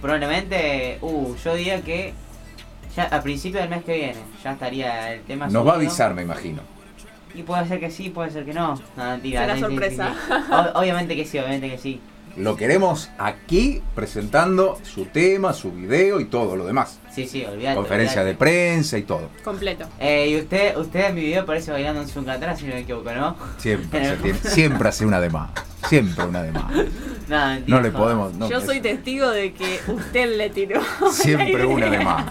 Probablemente, 0.00 0.98
uh, 1.02 1.34
yo 1.44 1.54
diría 1.56 1.82
que 1.82 2.14
ya 2.98 3.16
a 3.16 3.22
principio 3.22 3.60
del 3.60 3.68
mes 3.70 3.84
que 3.84 3.94
viene 3.94 4.14
ya 4.42 4.52
estaría 4.52 5.12
el 5.14 5.22
tema 5.22 5.46
Nos 5.48 5.66
va 5.66 5.72
a 5.72 5.76
avisar, 5.76 6.14
me 6.14 6.22
imagino. 6.22 6.60
Y 7.34 7.42
puede 7.42 7.66
ser 7.68 7.78
que 7.78 7.90
sí, 7.90 8.08
puede 8.10 8.30
ser 8.30 8.44
que 8.44 8.52
no. 8.52 8.74
No, 8.96 9.04
mentira. 9.04 9.42
Será 9.42 9.58
sorpresa. 9.58 10.14
O- 10.74 10.80
obviamente 10.80 11.14
que 11.14 11.24
sí, 11.24 11.38
obviamente 11.38 11.70
que 11.70 11.78
sí. 11.78 12.00
Lo 12.36 12.56
queremos 12.56 13.10
aquí 13.18 13.82
presentando 13.94 14.78
su 14.84 15.06
tema, 15.06 15.52
su 15.52 15.72
video 15.72 16.20
y 16.20 16.26
todo 16.26 16.54
lo 16.56 16.64
demás. 16.66 17.00
Sí, 17.12 17.26
sí, 17.26 17.44
olvídate. 17.44 17.76
Conferencia 17.76 18.22
de 18.22 18.34
prensa 18.34 18.96
y 18.96 19.02
todo. 19.02 19.28
Completo. 19.42 19.86
Eh, 19.98 20.28
y 20.30 20.36
usted, 20.40 20.76
usted 20.76 21.06
en 21.06 21.14
mi 21.16 21.22
video 21.22 21.44
parece 21.44 21.72
bailando 21.72 22.00
en 22.00 22.08
su 22.08 22.20
atrás, 22.20 22.60
si 22.60 22.66
no 22.66 22.74
me 22.74 22.80
equivoco, 22.80 23.10
¿no? 23.12 23.36
Siempre, 23.58 24.04
se 24.04 24.16
tiene- 24.16 24.38
siempre 24.42 24.88
hace 24.88 25.04
una 25.04 25.20
de 25.20 25.30
más. 25.30 25.50
Siempre 25.88 26.24
una 26.24 26.42
de 26.42 26.52
más. 26.52 26.72
No 27.66 27.80
le 27.80 27.90
podemos. 27.90 28.32
no, 28.34 28.48
Yo 28.48 28.60
soy 28.62 28.80
testigo 28.80 29.28
de 29.30 29.52
que 29.52 29.80
usted 29.86 30.36
le 30.36 30.48
tiró. 30.48 30.80
Siempre 31.12 31.66
una 31.66 31.90
de 31.90 31.98
más. 32.00 32.24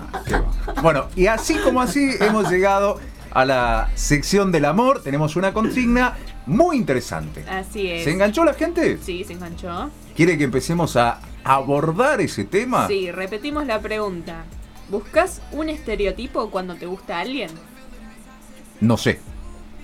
Bueno, 0.81 1.07
y 1.15 1.27
así 1.27 1.55
como 1.55 1.81
así 1.81 2.11
hemos 2.19 2.49
llegado 2.49 2.99
a 3.31 3.45
la 3.45 3.89
sección 3.95 4.51
del 4.51 4.65
amor. 4.65 5.01
Tenemos 5.03 5.35
una 5.35 5.53
consigna 5.53 6.17
muy 6.45 6.77
interesante. 6.77 7.43
Así 7.49 7.87
es. 7.89 8.03
¿Se 8.03 8.11
enganchó 8.11 8.43
la 8.43 8.53
gente? 8.53 8.97
Sí, 9.01 9.23
se 9.23 9.33
enganchó. 9.33 9.89
¿Quiere 10.15 10.37
que 10.37 10.43
empecemos 10.43 10.95
a 10.95 11.19
abordar 11.43 12.21
ese 12.21 12.45
tema? 12.45 12.87
Sí, 12.87 13.11
repetimos 13.11 13.65
la 13.65 13.79
pregunta. 13.79 14.45
¿Buscas 14.89 15.41
un 15.51 15.69
estereotipo 15.69 16.49
cuando 16.49 16.75
te 16.75 16.85
gusta 16.85 17.19
alguien? 17.19 17.49
No 18.79 18.97
sé. 18.97 19.19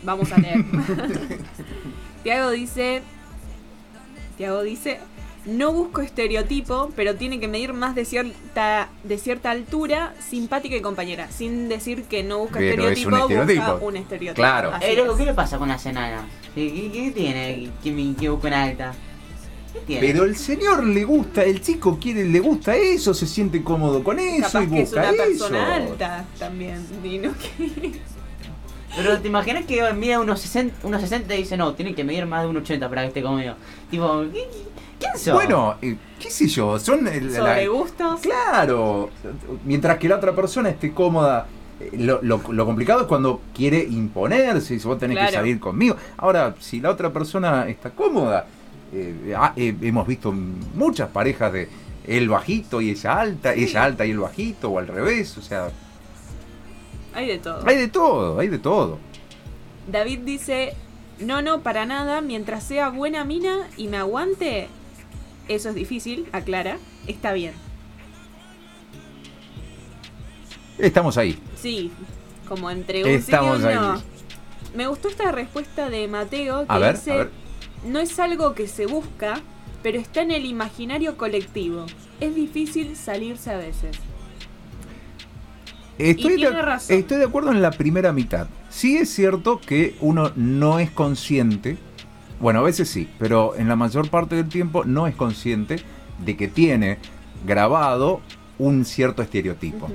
Vamos 0.03 0.31
a 0.31 0.37
leer. 0.37 0.63
Tiago 2.23 2.51
dice. 2.51 3.01
Tiago 4.37 4.63
dice. 4.63 4.99
No 5.45 5.73
busco 5.73 5.99
estereotipo, 6.01 6.91
pero 6.95 7.15
tiene 7.15 7.39
que 7.39 7.49
medir 7.49 7.73
más 7.73 7.95
de 7.95 8.05
cierta, 8.05 8.87
de 9.03 9.17
cierta 9.17 9.51
altura, 9.51 10.13
simpática 10.25 10.75
y 10.77 10.81
compañera. 10.81 11.29
Sin 11.31 11.67
decir 11.67 12.03
que 12.03 12.23
no 12.23 12.39
busca 12.39 12.59
Pero 12.59 12.87
es 12.87 13.05
un 13.05 13.13
estereotipo, 13.13 13.17
estereotipo. 13.33 13.71
busca 13.73 13.85
un 13.85 13.97
estereotipo. 13.97 14.35
Claro. 14.35 14.71
Eh. 14.81 15.03
¿qué 15.17 15.25
le 15.25 15.33
pasa 15.33 15.57
con 15.57 15.67
las 15.67 15.85
enanas? 15.85 16.23
¿Qué, 16.55 16.71
qué, 16.71 16.91
qué 16.91 17.11
tiene 17.11 17.69
que 17.83 17.91
me 17.91 18.15
que 18.15 18.29
busca 18.29 18.47
una 18.47 18.63
alta? 18.63 18.93
¿Qué 19.73 19.79
tiene? 19.81 20.07
Pero 20.07 20.23
el 20.23 20.37
señor 20.37 20.83
le 20.85 21.03
gusta, 21.03 21.43
el 21.43 21.61
chico 21.61 21.97
quiere, 21.99 22.23
le 22.25 22.39
gusta 22.39 22.75
eso, 22.77 23.13
se 23.13 23.27
siente 23.27 23.61
cómodo 23.63 24.01
con 24.03 24.19
eso 24.19 24.43
Capaz 24.43 24.63
y 24.63 24.67
que 24.69 24.81
es 24.81 24.89
busca 24.91 25.01
una 25.11 25.23
persona 25.23 25.75
alta 25.75 26.25
también. 26.39 26.85
y 27.03 27.17
no 27.17 27.33
que- 27.33 27.99
Pero 28.95 29.19
te 29.19 29.27
imaginas 29.27 29.65
que 29.65 29.91
mide 29.93 30.19
unos 30.19 30.39
60, 30.39 30.75
unos 30.87 31.01
60 31.01 31.33
y 31.33 31.39
dice, 31.39 31.57
no, 31.57 31.73
tiene 31.73 31.95
que 31.95 32.03
medir 32.03 32.27
más 32.27 32.43
de 32.43 32.49
un 32.49 32.57
80 32.57 32.87
para 32.87 33.01
que 33.01 33.07
esté 33.07 33.23
conmigo. 33.23 33.55
Tipo, 33.89 34.21
¿qué- 34.31 34.47
qué- 34.51 34.72
Bueno, 35.33 35.75
eh, 35.81 35.95
qué 36.19 36.29
sé 36.31 36.47
yo, 36.47 36.79
son 36.79 37.07
el- 37.07 37.31
la- 37.33 37.39
Sobre 37.39 37.67
gustos. 37.67 38.21
Claro, 38.21 39.09
mientras 39.65 39.97
que 39.97 40.07
la 40.09 40.15
otra 40.17 40.33
persona 40.33 40.69
esté 40.69 40.91
cómoda. 40.93 41.47
eh, 41.79 41.89
Lo, 41.97 42.21
lo- 42.21 42.41
lo 42.49 42.65
complicado 42.65 43.01
es 43.01 43.07
cuando 43.07 43.41
quiere 43.53 43.79
imponerse, 43.83 44.79
si 44.79 44.87
vos 44.87 44.97
tenés 44.99 45.17
que 45.17 45.23
salir 45.39 45.59
conmigo. 45.59 45.95
Ahora, 46.17 46.55
si 46.59 46.79
la 46.79 46.91
otra 46.91 47.11
persona 47.11 47.67
está 47.67 47.89
cómoda, 47.89 48.45
eh, 48.93 49.33
ah, 49.35 49.53
eh, 49.55 49.75
hemos 49.81 50.05
visto 50.07 50.31
muchas 50.31 51.09
parejas 51.09 51.51
de 51.51 51.67
él 52.05 52.29
bajito 52.29 52.79
y 52.79 52.91
ella 52.91 53.19
alta, 53.19 53.53
ella 53.53 53.83
alta 53.83 54.05
y 54.05 54.11
el 54.11 54.19
bajito, 54.19 54.69
o 54.69 54.77
al 54.79 54.87
revés, 54.87 55.35
o 55.37 55.41
sea, 55.41 55.69
Hay 57.13 57.27
de 57.27 57.37
todo. 57.39 57.63
hay 57.67 57.75
de 57.77 57.87
todo, 57.87 58.39
hay 58.39 58.47
de 58.49 58.59
todo. 58.59 58.99
David 59.91 60.19
dice, 60.19 60.73
no, 61.19 61.41
no, 61.41 61.61
para 61.61 61.85
nada, 61.85 62.21
mientras 62.21 62.63
sea 62.63 62.89
buena 62.89 63.25
mina 63.25 63.67
y 63.77 63.87
me 63.87 63.97
aguante, 63.97 64.67
eso 65.47 65.69
es 65.69 65.75
difícil, 65.75 66.27
aclara, 66.31 66.77
está 67.07 67.33
bien. 67.33 67.53
Estamos 70.77 71.17
ahí. 71.17 71.37
Sí, 71.55 71.91
como 72.47 72.69
entre 72.69 73.03
un 73.03 73.09
Estamos 73.09 73.57
sí 73.57 73.63
y 73.63 73.67
un 73.67 73.83
ahí. 73.83 74.01
Me 74.75 74.87
gustó 74.87 75.07
esta 75.07 75.31
respuesta 75.31 75.89
de 75.89 76.07
Mateo 76.07 76.61
que 76.61 76.73
A 76.73 76.79
ver, 76.79 76.95
dice, 76.95 77.11
a 77.11 77.15
ver. 77.17 77.31
no 77.85 77.99
es 77.99 78.17
algo 78.19 78.55
que 78.55 78.67
se 78.67 78.87
busca, 78.87 79.39
pero 79.83 79.99
está 79.99 80.21
en 80.21 80.31
el 80.31 80.45
imaginario 80.45 81.15
colectivo. 81.17 81.85
Es 82.19 82.33
difícil 82.33 82.95
salirse 82.95 83.51
a 83.51 83.57
veces. 83.57 83.97
Estoy, 85.99 86.37
tiene 86.37 86.55
de, 86.55 86.61
razón. 86.63 86.97
estoy 86.97 87.17
de 87.19 87.25
acuerdo 87.25 87.51
en 87.51 87.61
la 87.61 87.69
primera 87.71 88.11
mitad. 88.11 88.47
Sí 88.69 88.97
es 88.97 89.11
cierto 89.11 89.61
que 89.61 89.95
uno 90.01 90.31
no 90.35 90.79
es 90.79 90.89
consciente, 90.89 91.77
bueno, 92.43 92.59
a 92.59 92.63
veces 92.63 92.89
sí, 92.89 93.07
pero 93.19 93.55
en 93.55 93.69
la 93.69 93.77
mayor 93.77 94.09
parte 94.09 94.35
del 94.35 94.49
tiempo 94.49 94.83
no 94.83 95.07
es 95.07 95.15
consciente 95.15 95.77
de 96.19 96.35
que 96.35 96.49
tiene 96.49 96.97
grabado 97.45 98.19
un 98.59 98.83
cierto 98.83 99.21
estereotipo. 99.21 99.87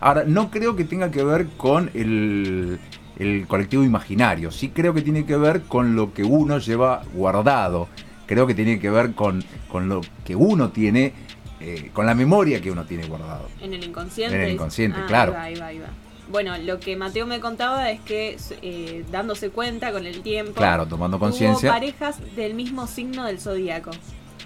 Ahora, 0.00 0.24
no 0.26 0.50
creo 0.50 0.74
que 0.76 0.84
tenga 0.84 1.10
que 1.10 1.22
ver 1.22 1.48
con 1.58 1.90
el, 1.92 2.80
el 3.18 3.46
colectivo 3.46 3.84
imaginario, 3.84 4.50
sí 4.50 4.70
creo 4.70 4.94
que 4.94 5.02
tiene 5.02 5.26
que 5.26 5.36
ver 5.36 5.60
con 5.64 5.94
lo 5.94 6.14
que 6.14 6.24
uno 6.24 6.56
lleva 6.58 7.02
guardado, 7.12 7.86
creo 8.24 8.46
que 8.46 8.54
tiene 8.54 8.80
que 8.80 8.88
ver 8.88 9.12
con, 9.12 9.44
con 9.70 9.90
lo 9.90 10.00
que 10.24 10.34
uno 10.34 10.70
tiene, 10.70 11.12
eh, 11.60 11.90
con 11.92 12.06
la 12.06 12.14
memoria 12.14 12.62
que 12.62 12.70
uno 12.70 12.86
tiene 12.86 13.06
guardado. 13.06 13.46
En 13.60 13.74
el 13.74 13.84
inconsciente. 13.84 14.34
En 14.34 14.40
el 14.40 14.52
inconsciente, 14.52 15.00
Ah, 15.02 15.06
claro. 15.06 15.34
Ahí 15.36 15.54
va, 15.54 15.66
ahí 15.66 15.78
va, 15.78 15.86
ahí 15.86 15.90
va. 15.90 16.09
Bueno, 16.30 16.56
lo 16.58 16.78
que 16.78 16.96
Mateo 16.96 17.26
me 17.26 17.40
contaba 17.40 17.90
es 17.90 18.00
que 18.00 18.36
eh, 18.62 19.04
dándose 19.10 19.50
cuenta 19.50 19.90
con 19.92 20.06
el 20.06 20.20
tiempo. 20.22 20.54
Claro, 20.54 20.86
tomando 20.86 21.18
conciencia. 21.18 21.72
parejas 21.72 22.16
del 22.36 22.54
mismo 22.54 22.86
signo 22.86 23.24
del 23.26 23.40
zodíaco. 23.40 23.90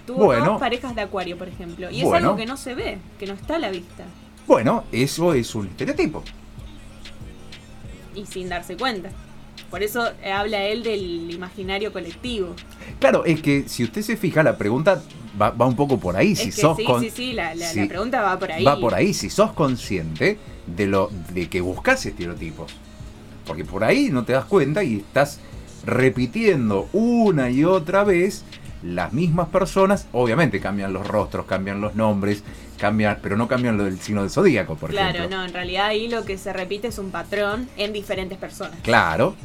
Tuvo 0.07 0.25
Bueno. 0.25 0.45
dos 0.45 0.59
parejas 0.59 0.95
de 0.95 1.01
acuario, 1.01 1.37
por 1.37 1.47
ejemplo. 1.47 1.89
Y 1.91 2.01
es 2.01 2.11
algo 2.11 2.35
que 2.35 2.45
no 2.45 2.57
se 2.57 2.73
ve, 2.75 2.97
que 3.19 3.27
no 3.27 3.33
está 3.33 3.55
a 3.55 3.59
la 3.59 3.69
vista. 3.69 4.03
Bueno, 4.47 4.83
eso 4.91 5.33
es 5.33 5.53
un 5.55 5.67
estereotipo. 5.67 6.23
Y 8.15 8.25
sin 8.25 8.49
darse 8.49 8.77
cuenta. 8.77 9.09
Por 9.69 9.83
eso 9.83 10.07
habla 10.33 10.63
él 10.63 10.83
del 10.83 11.31
imaginario 11.33 11.91
colectivo. 11.91 12.55
Claro, 12.99 13.25
es 13.25 13.41
que 13.41 13.67
si 13.67 13.83
usted 13.83 14.01
se 14.03 14.15
fija, 14.15 14.41
la 14.43 14.57
pregunta 14.57 15.01
va, 15.39 15.49
va 15.49 15.65
un 15.65 15.75
poco 15.75 15.99
por 15.99 16.15
ahí. 16.15 16.31
es 16.33 16.39
si 16.39 16.45
que 16.45 16.51
sos 16.61 16.77
sí, 16.77 16.85
con- 16.85 17.01
sí, 17.01 17.09
sí, 17.09 17.33
la, 17.33 17.53
la- 17.55 17.67
si- 17.67 17.81
la 17.81 17.87
pregunta 17.87 18.21
va 18.21 18.39
por 18.39 18.51
ahí. 18.51 18.63
Va 18.63 18.79
por 18.79 18.93
ahí, 18.93 19.13
si 19.13 19.29
sos 19.29 19.51
consciente 19.53 20.37
de 20.67 20.87
lo 20.87 21.09
de 21.33 21.49
que 21.49 21.61
buscas 21.61 22.05
estereotipos. 22.05 22.71
Porque 23.45 23.63
por 23.65 23.83
ahí 23.83 24.09
no 24.11 24.23
te 24.25 24.33
das 24.33 24.45
cuenta 24.45 24.83
y 24.83 24.97
estás 24.97 25.39
repitiendo 25.85 26.89
una 26.93 27.49
y 27.49 27.63
otra 27.63 28.03
vez 28.03 28.43
las 28.83 29.13
mismas 29.13 29.49
personas. 29.49 30.07
Obviamente 30.11 30.59
cambian 30.59 30.93
los 30.93 31.07
rostros, 31.07 31.45
cambian 31.45 31.81
los 31.81 31.95
nombres, 31.95 32.43
cambian, 32.77 33.19
pero 33.21 33.37
no 33.37 33.47
cambian 33.47 33.77
lo 33.77 33.83
del 33.85 33.99
signo 33.99 34.21
del 34.21 34.29
zodíaco, 34.31 34.75
por 34.75 34.89
Claro, 34.89 35.17
ejemplo. 35.19 35.37
no, 35.37 35.45
en 35.45 35.53
realidad 35.53 35.87
ahí 35.87 36.07
lo 36.07 36.25
que 36.25 36.37
se 36.37 36.51
repite 36.53 36.87
es 36.87 36.97
un 36.97 37.11
patrón 37.11 37.67
en 37.77 37.93
diferentes 37.93 38.37
personas. 38.37 38.77
Claro. 38.83 39.35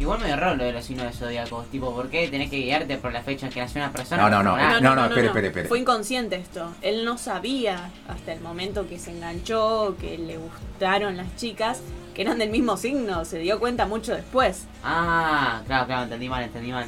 Igual 0.00 0.20
medio 0.20 0.36
raro 0.36 0.54
lo 0.54 0.64
de 0.64 0.72
los 0.72 0.84
signos 0.84 1.06
de 1.06 1.12
zodíacos, 1.12 1.66
tipo, 1.70 1.92
¿por 1.92 2.08
qué 2.08 2.28
tenés 2.28 2.50
que 2.50 2.58
guiarte 2.60 2.96
por 2.98 3.12
la 3.12 3.20
fecha 3.22 3.46
en 3.46 3.52
que 3.52 3.60
nació 3.60 3.80
una 3.82 3.90
persona? 3.90 4.22
No, 4.22 4.30
no, 4.30 4.42
no, 4.44 4.50
Por 4.52 4.60
nada. 4.60 4.80
no, 4.80 4.94
no, 4.94 5.04
espere, 5.06 5.26
espere, 5.26 5.46
espere. 5.48 5.68
Fue 5.68 5.80
inconsciente 5.80 6.36
esto. 6.36 6.72
Él 6.82 7.04
no 7.04 7.18
sabía 7.18 7.90
hasta 8.06 8.32
el 8.32 8.40
momento 8.40 8.88
que 8.88 8.98
se 9.00 9.10
enganchó, 9.10 9.96
que 10.00 10.16
le 10.16 10.36
gustaron 10.38 11.16
las 11.16 11.34
chicas, 11.36 11.82
que 12.14 12.22
eran 12.22 12.38
del 12.38 12.50
mismo 12.50 12.76
signo. 12.76 13.24
Se 13.24 13.40
dio 13.40 13.58
cuenta 13.58 13.86
mucho 13.86 14.14
después. 14.14 14.66
Ah, 14.84 15.62
claro, 15.66 15.86
claro, 15.86 16.04
entendí 16.04 16.28
mal, 16.28 16.44
entendí 16.44 16.70
mal. 16.70 16.86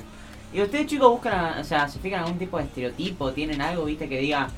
¿Y 0.52 0.62
ustedes 0.62 0.86
chicos 0.86 1.10
buscan, 1.10 1.58
o 1.58 1.64
sea, 1.64 1.88
se 1.88 1.98
fijan 1.98 2.20
algún 2.20 2.38
tipo 2.38 2.58
de 2.58 2.64
estereotipo? 2.64 3.32
¿Tienen 3.32 3.60
algo, 3.60 3.86
viste, 3.86 4.08
que 4.08 4.18
diga, 4.20 4.48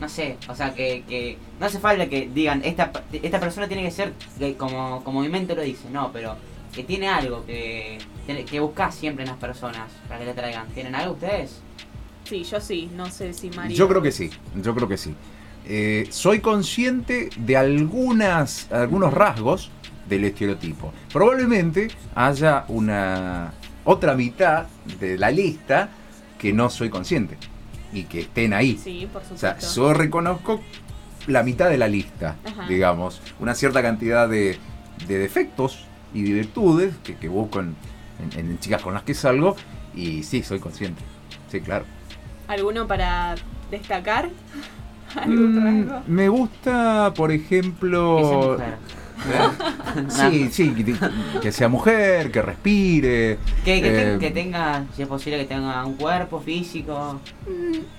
no 0.00 0.08
sé, 0.08 0.36
o 0.48 0.54
sea, 0.56 0.74
que, 0.74 1.04
que 1.08 1.38
no 1.60 1.66
hace 1.66 1.78
falta 1.78 2.08
que 2.08 2.28
digan, 2.28 2.60
esta, 2.64 2.90
esta 3.12 3.38
persona 3.38 3.68
tiene 3.68 3.84
que 3.84 3.92
ser, 3.92 4.12
que 4.38 4.56
como, 4.56 5.04
como 5.04 5.20
mi 5.20 5.28
mente 5.28 5.54
lo 5.54 5.62
dice, 5.62 5.88
no, 5.90 6.10
pero 6.12 6.36
que 6.74 6.82
tiene 6.84 7.08
algo 7.08 7.44
que, 7.46 7.98
que 8.50 8.60
buscas 8.60 8.94
siempre 8.94 9.24
en 9.24 9.30
las 9.30 9.38
personas 9.38 9.90
para 10.08 10.20
que 10.20 10.26
te 10.26 10.34
traigan. 10.34 10.66
¿Tienen 10.68 10.94
algo 10.94 11.14
ustedes? 11.14 11.60
Sí, 12.24 12.42
yo 12.44 12.60
sí. 12.60 12.90
No 12.94 13.10
sé 13.10 13.32
si 13.34 13.50
María. 13.50 13.76
Yo 13.76 13.88
creo 13.88 14.02
que 14.02 14.12
sí, 14.12 14.30
yo 14.62 14.74
creo 14.74 14.88
que 14.88 14.96
sí. 14.96 15.14
Eh, 15.66 16.06
soy 16.10 16.40
consciente 16.40 17.30
de 17.36 17.56
algunas, 17.56 18.70
algunos 18.72 19.12
rasgos 19.14 19.70
del 20.08 20.24
estereotipo. 20.24 20.92
Probablemente 21.12 21.88
haya 22.14 22.64
una 22.68 23.52
otra 23.84 24.14
mitad 24.14 24.66
de 24.98 25.16
la 25.18 25.30
lista 25.30 25.88
que 26.38 26.52
no 26.52 26.68
soy 26.68 26.90
consciente 26.90 27.38
y 27.92 28.04
que 28.04 28.20
estén 28.20 28.52
ahí. 28.52 28.78
Sí, 28.82 29.08
por 29.10 29.22
O 29.22 29.36
sea, 29.38 29.54
supuesto. 29.54 29.74
yo 29.74 29.94
reconozco 29.94 30.60
la 31.26 31.42
mitad 31.42 31.70
de 31.70 31.78
la 31.78 31.88
lista, 31.88 32.36
Ajá. 32.44 32.66
digamos, 32.68 33.22
una 33.40 33.54
cierta 33.54 33.80
cantidad 33.80 34.28
de, 34.28 34.58
de 35.08 35.18
defectos 35.18 35.86
y 36.14 36.22
de 36.22 36.32
virtudes 36.32 36.94
que, 37.04 37.16
que 37.16 37.28
busco 37.28 37.60
en, 37.60 37.74
en- 38.34 38.38
en 38.50 38.58
chicas 38.60 38.80
con 38.82 38.94
las 38.94 39.02
que 39.02 39.12
salgo 39.14 39.56
y 39.94 40.22
sí, 40.22 40.42
soy 40.42 40.58
consciente. 40.60 41.02
Sí, 41.50 41.60
claro. 41.60 41.84
¿Alguno 42.48 42.86
para 42.86 43.34
destacar? 43.70 44.30
¿Algún 45.16 45.84
Mm, 45.84 45.90
me 46.08 46.28
gusta, 46.28 47.12
por 47.14 47.30
Que 47.30 47.38
sea 47.38 47.46
ejemplo... 47.46 48.56
mujer. 48.58 48.74
Sí, 50.08 50.48
sí, 50.50 50.74
que, 50.74 50.96
que 51.40 51.52
sea 51.52 51.68
mujer, 51.68 52.30
que 52.32 52.42
respire. 52.42 53.38
Que, 53.64 53.78
eh, 54.14 54.18
que 54.18 54.30
tenga, 54.32 54.84
si 54.94 55.02
es 55.02 55.08
posible, 55.08 55.38
que 55.38 55.44
tenga 55.44 55.84
un 55.86 55.94
cuerpo 55.94 56.40
físico. 56.40 57.20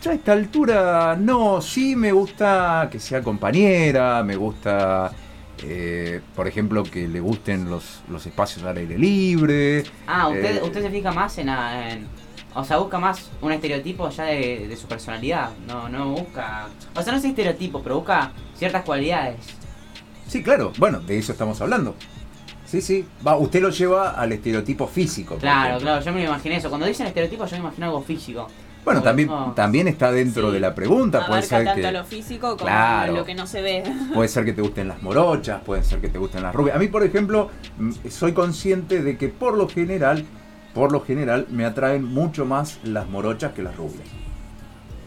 Ya 0.03 0.11
a 0.11 0.13
esta 0.13 0.33
altura, 0.33 1.15
no, 1.17 1.61
sí 1.61 1.95
me 1.95 2.11
gusta 2.11 2.89
que 2.91 2.99
sea 2.99 3.23
compañera, 3.23 4.21
me 4.23 4.35
gusta, 4.35 5.11
eh, 5.63 6.21
por 6.35 6.47
ejemplo, 6.47 6.83
que 6.83 7.07
le 7.07 7.19
gusten 7.19 7.69
los, 7.69 8.01
los 8.09 8.25
espacios 8.25 8.63
al 8.65 8.77
aire 8.77 8.97
libre. 8.97 9.83
Ah, 10.07 10.27
usted, 10.27 10.57
Eh, 10.57 10.61
usted 10.63 10.81
se 10.81 10.89
fija 10.89 11.11
más 11.11 11.37
en, 11.37 11.49
en- 11.49 12.07
O 12.53 12.63
sea, 12.63 12.77
busca 12.77 12.97
más 12.99 13.29
un 13.41 13.51
estereotipo 13.51 14.09
ya 14.09 14.23
de, 14.25 14.67
de 14.67 14.77
su 14.77 14.87
personalidad. 14.87 15.51
No, 15.67 15.89
no 15.89 16.09
busca. 16.11 16.67
O 16.95 17.01
sea, 17.01 17.11
no 17.13 17.19
es 17.19 17.25
estereotipo, 17.25 17.81
pero 17.83 17.97
busca 17.97 18.31
ciertas 18.57 18.83
cualidades. 18.83 19.37
Sí, 20.27 20.41
claro, 20.41 20.71
bueno, 20.77 20.99
de 21.01 21.17
eso 21.17 21.33
estamos 21.33 21.59
hablando. 21.61 21.95
Sí, 22.65 22.81
sí, 22.81 23.05
va, 23.25 23.37
usted 23.37 23.61
lo 23.61 23.69
lleva 23.69 24.11
al 24.11 24.31
estereotipo 24.31 24.87
físico. 24.87 25.35
Claro, 25.35 25.77
claro, 25.79 26.03
yo 26.03 26.11
me 26.13 26.23
imaginé 26.23 26.55
eso. 26.57 26.69
Cuando 26.69 26.87
dicen 26.87 27.05
estereotipo, 27.07 27.45
yo 27.45 27.51
me 27.57 27.59
imagino 27.63 27.85
algo 27.87 28.01
físico. 28.01 28.47
Bueno, 28.85 29.01
también, 29.01 29.27
no. 29.27 29.51
también 29.53 29.87
está 29.87 30.11
dentro 30.11 30.47
Sí, 30.49 30.53
de 30.53 30.59
la 30.59 30.73
pregunta, 30.75 31.25
puede 31.25 31.39
Abarca 31.39 31.47
ser 31.57 31.65
tanto 31.65 31.81
que... 31.81 31.91
lo 31.91 32.03
físico 32.05 32.47
como 32.55 32.59
Claro. 32.69 33.13
lo 33.13 33.25
que 33.25 33.33
no 33.35 33.47
se 33.47 33.61
ve. 33.61 33.83
Puede 34.13 34.29
ser 34.29 34.45
que 34.45 34.53
te 34.53 34.61
gusten 34.61 34.87
las 34.87 35.01
morochas, 35.01 35.61
puede 35.65 35.83
ser 35.83 35.99
que 35.99 36.07
te 36.09 36.19
gusten 36.19 36.43
las 36.43 36.53
rubias. 36.53 36.75
A 36.75 36.79
mí, 36.79 36.87
por 36.87 37.03
ejemplo, 37.03 37.49
soy 38.09 38.33
consciente 38.33 39.01
de 39.01 39.17
que 39.17 39.27
por 39.29 39.57
lo 39.57 39.67
general, 39.67 40.23
por 40.73 40.91
lo 40.91 41.01
general, 41.01 41.47
me 41.49 41.65
atraen 41.65 42.03
mucho 42.05 42.45
más 42.45 42.79
las 42.83 43.09
morochas 43.09 43.53
que 43.53 43.63
las 43.63 43.75
rubias. 43.75 44.07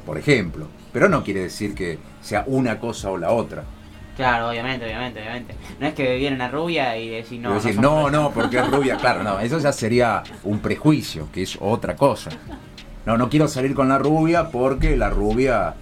Por 0.05 0.19
ejemplo. 0.19 0.67
Pero 0.93 1.09
no 1.09 1.23
quiere 1.23 1.41
decir 1.43 1.75
que 1.75 1.99
sea 2.21 2.43
una 2.47 2.81
cosa 2.81 3.11
o 3.11 3.19
la 3.19 3.31
otra. 3.31 3.63
Claro, 4.17 4.49
obviamente, 4.49 4.85
obviamente, 4.87 5.21
obviamente. 5.21 5.55
No 5.79 5.87
es 5.87 5.95
que 5.95 6.17
viene 6.17 6.35
una 6.35 6.49
rubia 6.49 6.97
y 6.97 7.09
decir 7.11 7.39
no. 7.41 7.51
No, 7.51 7.55
decir, 7.57 7.79
no, 7.79 7.95
pareja. 8.03 8.11
no, 8.11 8.31
porque 8.33 8.59
es 8.59 8.69
rubia. 8.71 8.97
Claro, 8.97 9.23
no, 9.23 9.39
eso 9.39 9.59
ya 9.61 9.71
sería 9.71 10.25
un 10.43 10.59
prejuicio, 10.59 11.29
que 11.31 11.43
es 11.43 11.57
otra 11.61 11.95
cosa. 11.95 12.31
No, 13.09 13.17
no 13.17 13.31
quiero 13.31 13.49
salir 13.49 13.75
con 13.75 13.89
la 13.89 13.97
rubia 13.97 14.51
porque 14.51 14.95
la 14.95 15.09
rubia, 15.09 15.73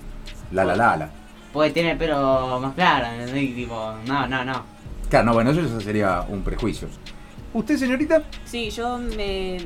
la 0.53 0.65
la 0.65 0.77
la 0.77 0.97
la. 0.97 1.11
Puede 1.53 1.73
tener 1.73 1.95
el 1.95 1.99
pelo 1.99 2.61
más 2.61 2.73
claro. 2.75 3.09
Y 3.37 3.49
Tipo, 3.49 3.95
no, 4.07 4.29
no, 4.29 4.45
no. 4.45 4.63
Claro, 5.11 5.27
no, 5.27 5.33
bueno, 5.35 5.51
eso 5.51 5.81
sería 5.81 6.25
un 6.29 6.43
prejuicio. 6.43 6.87
¿Usted, 7.53 7.79
señorita? 7.79 8.23
Sí, 8.45 8.71
yo 8.71 8.99
me 8.99 9.59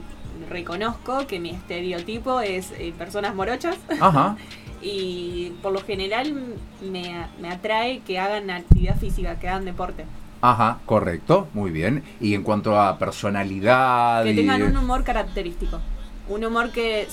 reconozco 0.49 1.27
que 1.27 1.38
mi 1.38 1.51
estereotipo 1.51 2.40
es 2.40 2.73
eh, 2.79 2.94
personas 2.96 3.35
morochas 3.35 3.77
Ajá. 4.01 4.38
y 4.81 5.53
por 5.61 5.73
lo 5.73 5.83
general 5.83 6.33
me, 6.81 7.27
me 7.42 7.51
atrae 7.51 8.01
que 8.07 8.18
hagan 8.18 8.49
actividad 8.49 8.96
física, 8.96 9.38
que 9.38 9.51
hagan 9.51 9.66
deporte. 9.66 10.07
Ajá, 10.40 10.79
correcto, 10.87 11.46
muy 11.53 11.70
bien. 11.70 12.05
Y 12.23 12.33
en 12.33 12.42
cuanto 12.42 12.81
a 12.81 12.96
personalidad 12.96 14.25
Que 14.25 14.31
y... 14.31 14.37
tengan 14.37 14.62
un 14.62 14.79
humor 14.79 15.05
característico. 15.05 15.79
Un 16.27 16.44
humor 16.44 16.70
que 16.70 17.07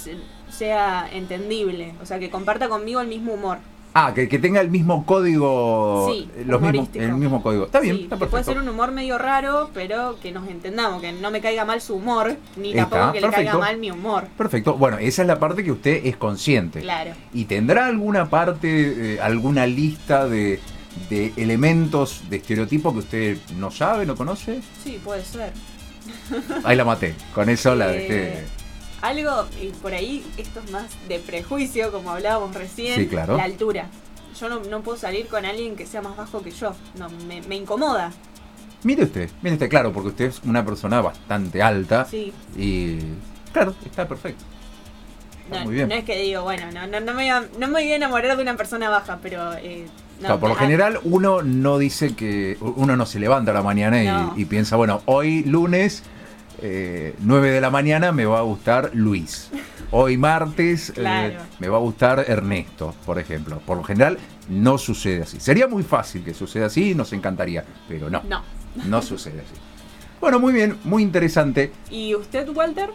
sea 0.51 1.07
entendible, 1.11 1.93
o 2.01 2.05
sea, 2.05 2.19
que 2.19 2.29
comparta 2.29 2.69
conmigo 2.69 3.01
el 3.01 3.07
mismo 3.07 3.33
humor. 3.33 3.57
Ah, 3.99 4.13
que, 4.13 4.29
que 4.29 4.37
tenga 4.37 4.61
el 4.61 4.69
mismo 4.69 5.07
código... 5.07 6.07
Sí, 6.11 6.29
los 6.45 6.61
mismos, 6.61 6.89
el 6.93 7.13
mismo 7.13 7.41
código. 7.41 7.65
Está 7.65 7.79
bien, 7.79 7.95
Sí, 7.95 8.03
está 8.03 8.15
que 8.15 8.19
perfecto. 8.19 8.29
puede 8.31 8.43
ser 8.43 8.57
un 8.59 8.69
humor 8.69 8.91
medio 8.91 9.17
raro, 9.17 9.71
pero 9.73 10.19
que 10.21 10.31
nos 10.31 10.47
entendamos, 10.49 11.01
que 11.01 11.13
no 11.13 11.31
me 11.31 11.41
caiga 11.41 11.65
mal 11.65 11.81
su 11.81 11.95
humor, 11.95 12.35
ni 12.57 12.69
Está, 12.77 12.89
tampoco 12.89 13.13
que 13.13 13.21
le 13.21 13.29
caiga 13.31 13.57
mal 13.57 13.77
mi 13.79 13.89
humor. 13.89 14.27
Perfecto. 14.37 14.75
Bueno, 14.75 14.99
esa 14.99 15.23
es 15.23 15.27
la 15.27 15.39
parte 15.39 15.63
que 15.63 15.71
usted 15.71 16.05
es 16.05 16.15
consciente. 16.15 16.81
Claro. 16.81 17.11
¿Y 17.33 17.45
tendrá 17.45 17.87
alguna 17.87 18.29
parte, 18.29 19.15
eh, 19.15 19.19
alguna 19.19 19.65
lista 19.65 20.27
de, 20.27 20.59
de 21.09 21.33
elementos 21.35 22.21
de 22.29 22.37
estereotipo 22.37 22.93
que 22.93 22.99
usted 22.99 23.37
no 23.57 23.71
sabe, 23.71 24.05
no 24.05 24.15
conoce? 24.15 24.61
Sí, 24.83 24.99
puede 25.03 25.23
ser. 25.23 25.53
Ahí 26.63 26.75
la 26.75 26.85
maté. 26.85 27.15
Con 27.33 27.49
eso 27.49 27.73
la 27.73 27.91
Eh, 27.93 27.97
dejé. 27.97 28.45
Algo, 29.01 29.45
y 29.61 29.67
por 29.67 29.93
ahí, 29.93 30.25
esto 30.37 30.59
es 30.65 30.71
más 30.71 30.85
de 31.07 31.19
prejuicio, 31.19 31.91
como 31.91 32.11
hablábamos 32.11 32.55
recién, 32.55 32.95
Sí, 32.95 33.07
claro. 33.07 33.37
la 33.37 33.43
altura. 33.43 33.87
Yo 34.39 34.49
no, 34.49 34.59
no 34.61 34.81
puedo 34.81 34.97
salir 34.97 35.27
con 35.27 35.45
alguien 35.45 35.75
que 35.75 35.85
sea 35.85 36.01
más 36.01 36.15
bajo 36.17 36.41
que 36.41 36.51
yo. 36.51 36.73
No, 36.97 37.09
me, 37.27 37.41
me 37.43 37.55
incomoda. 37.55 38.11
Mire 38.83 39.03
usted, 39.03 39.29
mire 39.41 39.55
usted, 39.55 39.69
claro, 39.69 39.91
porque 39.91 40.09
usted 40.09 40.25
es 40.25 40.41
una 40.43 40.63
persona 40.63 41.01
bastante 41.01 41.61
alta 41.61 42.05
Sí. 42.05 42.31
y... 42.55 42.97
Claro, 43.51 43.73
está 43.85 44.07
perfecto. 44.07 44.43
Está 45.45 45.59
No, 45.59 45.65
muy 45.65 45.75
bien. 45.75 45.89
no 45.89 45.95
es 45.95 46.03
que 46.03 46.21
digo, 46.21 46.43
bueno, 46.43 46.71
no, 46.71 46.85
no, 46.85 46.99
no, 46.99 47.05
me, 47.13 47.13
voy 47.13 47.29
a, 47.29 47.41
no 47.41 47.67
me 47.67 47.73
voy 47.73 47.91
a 47.91 47.95
enamorar 47.95 48.35
de 48.35 48.41
una 48.43 48.55
persona 48.55 48.89
baja, 48.89 49.19
pero... 49.21 49.53
eh, 49.55 49.87
no, 50.21 50.39
por 50.39 50.49
lo 50.49 50.55
ah, 50.55 50.59
general 50.59 50.99
uno 51.03 51.41
no 51.43 51.77
dice 51.77 52.15
que... 52.15 52.57
Uno 52.61 52.95
no 52.97 53.05
se 53.05 53.19
levanta 53.19 53.51
a 53.51 53.53
la 53.55 53.61
mañana 53.63 54.03
y, 54.03 54.07
No. 54.07 54.33
y 54.35 54.45
piensa, 54.45 54.75
bueno, 54.75 55.01
hoy 55.05 55.43
lunes, 55.43 56.03
eh, 56.61 57.15
9 57.19 57.51
de 57.51 57.61
la 57.61 57.69
mañana, 57.69 58.11
me 58.11 58.25
va 58.25 58.39
a 58.39 58.43
gustar 58.43 58.91
Luis. 58.93 59.49
Hoy 59.91 60.17
martes, 60.17 60.91
eh, 60.95 61.37
me 61.59 61.67
va 61.69 61.77
a 61.77 61.79
gustar 61.79 62.25
Ernesto, 62.27 62.93
por 63.05 63.19
ejemplo. 63.19 63.59
Por 63.65 63.77
lo 63.77 63.83
general 63.83 64.17
no 64.49 64.77
sucede 64.77 65.23
así. 65.23 65.39
Sería 65.39 65.67
muy 65.67 65.83
fácil 65.83 66.23
que 66.23 66.33
suceda 66.33 66.65
así, 66.67 66.93
nos 66.95 67.13
encantaría, 67.13 67.63
pero 67.87 68.09
no, 68.09 68.21
No. 68.27 68.43
no 68.85 69.01
sucede 69.01 69.39
así. 69.41 69.59
Bueno, 70.19 70.39
muy 70.39 70.51
bien, 70.51 70.77
muy 70.83 71.03
interesante. 71.03 71.71
¿Y 71.89 72.15
usted, 72.15 72.49
Walter? 72.49 72.89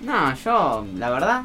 No, 0.00 0.34
yo, 0.34 0.84
la 0.96 1.10
verdad, 1.10 1.42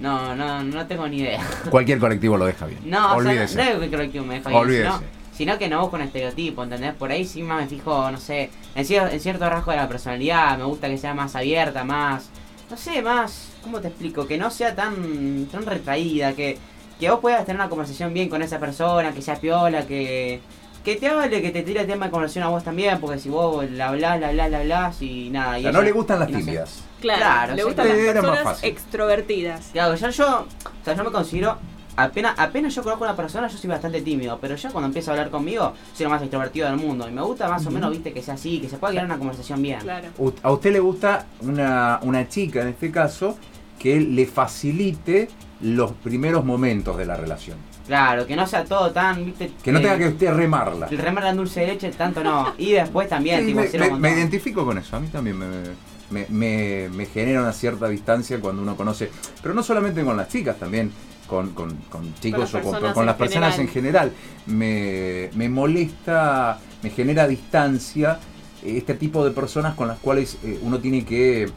no, 0.00 0.34
no, 0.36 0.62
no 0.62 0.86
tengo 0.86 1.08
ni 1.08 1.18
idea. 1.18 1.40
Cualquier 1.70 1.98
colectivo 1.98 2.36
lo 2.36 2.46
deja 2.46 2.66
bien. 2.66 2.80
No, 2.86 3.16
Olvídese. 3.16 3.44
o 3.60 3.64
sea, 3.64 3.74
no, 3.74 3.80
que 4.10 4.20
me 4.20 4.34
deja 4.36 4.48
bien, 4.48 4.62
Olvídese. 4.62 5.17
Sino, 5.38 5.56
que 5.56 5.68
no 5.68 5.80
busco 5.80 5.96
un 5.96 6.02
estereotipo, 6.02 6.62
¿entendés? 6.64 6.92
Por 6.94 7.10
ahí 7.12 7.24
sí 7.24 7.42
más 7.42 7.62
me 7.62 7.68
fijo, 7.68 8.10
no 8.10 8.18
sé, 8.18 8.50
en, 8.74 8.84
cier- 8.84 9.10
en 9.12 9.20
cierto 9.20 9.48
rasgo 9.48 9.70
de 9.70 9.78
la 9.78 9.88
personalidad, 9.88 10.58
me 10.58 10.64
gusta 10.64 10.88
que 10.88 10.98
sea 10.98 11.14
más 11.14 11.34
abierta, 11.36 11.84
más, 11.84 12.28
no 12.68 12.76
sé, 12.76 13.00
más, 13.00 13.48
¿cómo 13.62 13.80
te 13.80 13.88
explico? 13.88 14.26
Que 14.26 14.36
no 14.36 14.50
sea 14.50 14.74
tan, 14.74 15.46
tan 15.46 15.64
retraída, 15.64 16.34
que, 16.34 16.58
que 17.00 17.08
vos 17.10 17.20
puedas 17.20 17.46
tener 17.46 17.60
una 17.60 17.70
conversación 17.70 18.12
bien 18.12 18.28
con 18.28 18.42
esa 18.42 18.58
persona, 18.58 19.12
que 19.14 19.22
sea 19.22 19.36
piola, 19.36 19.86
que, 19.86 20.40
que 20.84 20.96
te 20.96 21.06
hable, 21.08 21.40
que 21.40 21.50
te 21.50 21.62
tire 21.62 21.80
el 21.82 21.86
tema 21.86 22.06
de 22.06 22.10
conversación 22.10 22.44
a 22.44 22.48
vos 22.48 22.64
también, 22.64 22.98
porque 23.00 23.18
si 23.20 23.28
vos 23.28 23.70
la 23.70 23.88
hablás, 23.88 24.20
la 24.20 24.28
hablás, 24.28 24.50
la 24.50 24.58
hablás 24.58 25.00
y 25.02 25.30
nada. 25.30 25.54
O 25.56 25.58
y 25.58 25.62
sea, 25.62 25.72
no 25.72 25.82
le 25.82 25.92
gustan 25.92 26.18
las 26.20 26.28
y 26.28 26.32
no 26.32 26.38
sé. 26.40 26.44
tímidas. 26.44 26.82
Claro, 27.00 27.20
Claro, 27.20 27.54
le 27.54 27.62
gustan 27.62 27.88
las 27.88 27.96
personas 27.96 28.64
extrovertidas. 28.64 29.68
Claro, 29.72 29.94
ya 29.94 30.10
yo, 30.10 30.26
o 30.40 30.84
sea, 30.84 30.94
yo 30.94 31.04
me 31.04 31.10
considero, 31.12 31.58
apenas, 31.98 32.34
apenas 32.38 32.74
yo 32.74 32.82
conozco 32.82 33.04
a 33.04 33.08
una 33.08 33.16
persona, 33.16 33.48
yo 33.48 33.58
soy 33.58 33.68
bastante 33.68 34.00
tímido, 34.02 34.38
pero 34.40 34.56
ya 34.56 34.70
cuando 34.70 34.86
empieza 34.86 35.10
a 35.10 35.14
hablar 35.14 35.30
conmigo, 35.30 35.74
soy 35.94 36.04
lo 36.04 36.10
más 36.10 36.22
extrovertido 36.22 36.68
del 36.68 36.76
mundo. 36.76 37.08
Y 37.08 37.12
me 37.12 37.22
gusta 37.22 37.48
más 37.48 37.66
o 37.66 37.70
menos, 37.70 37.90
viste, 37.90 38.12
que 38.12 38.22
sea 38.22 38.34
así, 38.34 38.60
que 38.60 38.68
se 38.68 38.76
pueda 38.78 38.92
crear 38.92 39.06
una 39.06 39.18
conversación 39.18 39.60
bien. 39.62 39.80
Claro. 39.80 40.08
A 40.42 40.52
usted 40.52 40.72
le 40.72 40.80
gusta 40.80 41.26
una, 41.40 41.98
una 42.02 42.28
chica, 42.28 42.62
en 42.62 42.68
este 42.68 42.90
caso, 42.90 43.36
que 43.78 44.00
le 44.00 44.26
facilite 44.26 45.28
los 45.60 45.92
primeros 45.92 46.44
momentos 46.44 46.96
de 46.96 47.04
la 47.06 47.16
relación. 47.16 47.56
Claro, 47.86 48.26
que 48.26 48.36
no 48.36 48.46
sea 48.46 48.64
todo 48.64 48.90
tan, 48.92 49.24
viste. 49.24 49.50
Que 49.62 49.72
no 49.72 49.78
eh, 49.78 49.82
tenga 49.82 49.98
que 49.98 50.08
usted 50.08 50.32
remarla. 50.32 50.86
El 50.90 50.98
remar 50.98 51.24
en 51.26 51.36
dulce 51.36 51.60
de 51.60 51.66
leche, 51.68 51.90
tanto 51.92 52.22
no. 52.22 52.52
Y 52.58 52.72
después 52.72 53.08
también, 53.08 53.40
Sí, 53.40 53.46
tipo, 53.46 53.60
me, 53.60 53.90
me- 53.90 53.98
me 53.98 54.10
identifico 54.12 54.64
con 54.64 54.76
eso, 54.78 54.96
a 54.96 55.00
mí 55.00 55.08
también 55.08 55.38
me, 55.38 55.46
me, 56.10 56.26
me- 56.28 56.88
me 56.90 57.06
genera 57.06 57.40
una 57.40 57.52
cierta 57.52 57.88
distancia 57.88 58.38
cuando 58.40 58.60
uno 58.62 58.76
conoce, 58.76 59.10
pero 59.42 59.54
no 59.54 59.62
solamente 59.62 60.04
con 60.04 60.16
las 60.18 60.28
chicas, 60.28 60.58
también 60.58 60.92
con, 61.28 61.50
con- 61.50 61.76
con 61.90 62.12
chicos 62.14 62.52
o 62.54 62.60
con, 62.62 62.74
en 63.02 63.06
las 63.06 63.16
personas 63.16 63.54
general. 63.54 63.60
en 63.60 63.68
general. 63.68 64.12
Me, 64.46 65.30
me 65.34 65.48
molesta, 65.48 66.58
me 66.82 66.90
genera 66.90 67.28
distancia 67.28 68.18
este 68.64 68.94
tipo 68.94 69.24
de 69.24 69.30
personas 69.30 69.74
con 69.74 69.86
las 69.88 69.98
cuales 69.98 70.38
eh, 70.42 70.58
uno 70.62 70.78
tiene 70.80 71.04
que 71.04 71.42
eh, 71.44 71.50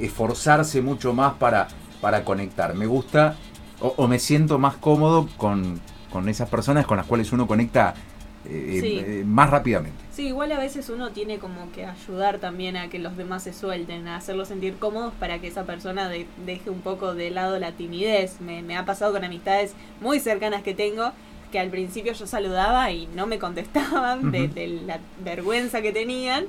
esforzarse 0.00 0.80
mucho 0.80 1.12
más 1.12 1.34
para, 1.34 1.68
para 2.00 2.24
conectar. 2.24 2.74
Me 2.74 2.86
gusta 2.86 3.36
o, 3.80 3.92
o 3.96 4.08
me 4.08 4.18
siento 4.18 4.58
más 4.58 4.76
cómodo 4.76 5.28
con, 5.36 5.80
con 6.10 6.28
esas 6.28 6.48
personas 6.48 6.86
con 6.86 6.96
las 6.96 7.06
cuales 7.06 7.32
uno 7.32 7.46
conecta 7.46 7.94
eh, 8.44 8.78
Sí. 8.80 8.98
eh, 9.04 9.24
más 9.26 9.50
rápidamente. 9.50 9.98
Sí, 10.12 10.28
igual 10.28 10.50
a 10.52 10.58
veces 10.58 10.88
uno 10.90 11.10
tiene 11.10 11.38
como 11.38 11.70
que 11.72 11.84
ayudar 11.86 12.38
también 12.38 12.76
a 12.76 12.88
que 12.88 12.98
los 12.98 13.16
demás 13.16 13.42
se 13.44 13.52
suelten, 13.52 14.08
a 14.08 14.16
hacerlos 14.16 14.48
sentir 14.48 14.74
cómodos 14.78 15.12
para 15.20 15.38
que 15.40 15.46
esa 15.48 15.64
persona 15.64 16.08
de- 16.08 16.26
deje 16.46 16.70
un 16.70 16.80
poco 16.80 17.14
de 17.14 17.30
lado 17.30 17.58
la 17.58 17.72
timidez. 17.72 18.40
Me, 18.40 18.62
me 18.62 18.76
ha 18.76 18.84
pasado 18.84 19.12
con 19.12 19.24
amistades 19.24 19.74
muy 20.00 20.20
cercanas 20.20 20.62
que 20.62 20.74
tengo 20.74 21.12
que 21.52 21.58
al 21.58 21.70
principio 21.70 22.12
yo 22.12 22.26
saludaba 22.26 22.90
y 22.92 23.08
no 23.14 23.26
me 23.26 23.38
contestaban 23.38 24.30
de 24.32 24.82
la 24.86 24.98
vergüenza 25.24 25.80
que 25.80 25.92
tenían 25.92 26.44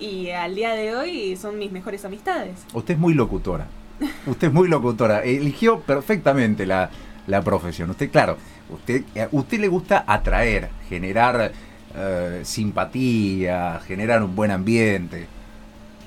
y 0.00 0.30
al 0.30 0.54
día 0.54 0.72
de 0.74 0.94
hoy 0.96 1.36
son 1.36 1.58
mis 1.58 1.70
mejores 1.72 2.04
amistades. 2.04 2.54
Usted 2.72 2.94
es 2.94 3.00
muy 3.00 3.14
locutora. 3.14 3.66
Usted 4.26 4.46
es 4.48 4.52
muy 4.54 4.68
locutora. 4.68 5.22
Eligió 5.24 5.80
perfectamente 5.80 6.64
la, 6.66 6.88
la 7.28 7.42
profesión. 7.42 7.90
Usted, 7.90 8.10
claro, 8.10 8.36
usted, 8.70 9.04
a 9.16 9.28
usted 9.30 9.60
le 9.60 9.68
gusta 9.68 10.04
atraer, 10.06 10.70
generar 10.88 11.52
eh, 11.94 12.40
simpatía, 12.44 13.80
generar 13.86 14.22
un 14.22 14.34
buen 14.34 14.50
ambiente. 14.50 15.28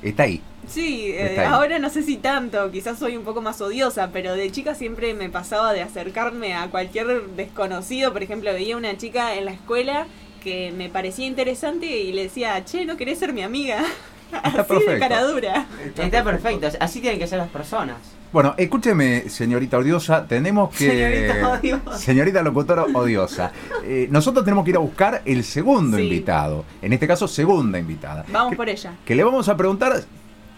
Está 0.01 0.23
ahí. 0.23 0.41
Sí, 0.67 1.11
eh, 1.11 1.27
Está 1.27 1.41
ahí. 1.41 1.47
ahora 1.47 1.79
no 1.79 1.89
sé 1.89 2.03
si 2.03 2.17
tanto, 2.17 2.71
quizás 2.71 2.99
soy 2.99 3.17
un 3.17 3.23
poco 3.23 3.41
más 3.41 3.61
odiosa, 3.61 4.09
pero 4.11 4.33
de 4.35 4.51
chica 4.51 4.75
siempre 4.75 5.13
me 5.13 5.29
pasaba 5.29 5.73
de 5.73 5.81
acercarme 5.81 6.53
a 6.55 6.69
cualquier 6.69 7.21
desconocido. 7.35 8.11
Por 8.13 8.23
ejemplo, 8.23 8.51
veía 8.53 8.77
una 8.77 8.97
chica 8.97 9.35
en 9.35 9.45
la 9.45 9.51
escuela 9.51 10.07
que 10.43 10.71
me 10.75 10.89
parecía 10.89 11.27
interesante 11.27 11.85
y 11.85 12.13
le 12.13 12.23
decía, 12.23 12.65
che, 12.65 12.85
¿no 12.85 12.97
querés 12.97 13.19
ser 13.19 13.31
mi 13.33 13.43
amiga? 13.43 13.83
Así 14.31 14.57
de 14.57 14.63
perfecto. 14.63 14.99
cara 14.99 15.23
dura. 15.23 15.65
Está 15.97 16.23
perfecto, 16.23 16.67
así 16.79 17.01
tienen 17.01 17.19
que 17.19 17.27
ser 17.27 17.37
las 17.37 17.49
personas. 17.49 17.97
Bueno, 18.31 18.53
escúcheme, 18.57 19.27
señorita 19.29 19.77
odiosa, 19.77 20.25
tenemos 20.25 20.69
que... 20.73 20.87
Señorita 20.89 21.49
odiosa. 21.59 21.97
Señorita 21.97 22.41
locutora 22.43 22.83
odiosa. 22.93 23.51
Eh, 23.83 24.07
nosotros 24.11 24.45
tenemos 24.45 24.63
que 24.63 24.69
ir 24.69 24.75
a 24.75 24.79
buscar 24.79 25.23
el 25.25 25.43
segundo 25.43 25.97
Sí. 25.97 26.03
invitado. 26.03 26.63
En 26.83 26.93
este 26.93 27.07
caso, 27.07 27.27
segunda 27.27 27.79
invitada. 27.79 28.23
Vamos 28.31 28.51
Que- 28.51 28.55
por 28.55 28.69
ella. 28.69 28.93
que 29.03 29.15
le 29.15 29.23
vamos 29.23 29.49
a 29.49 29.57
preguntar 29.57 29.93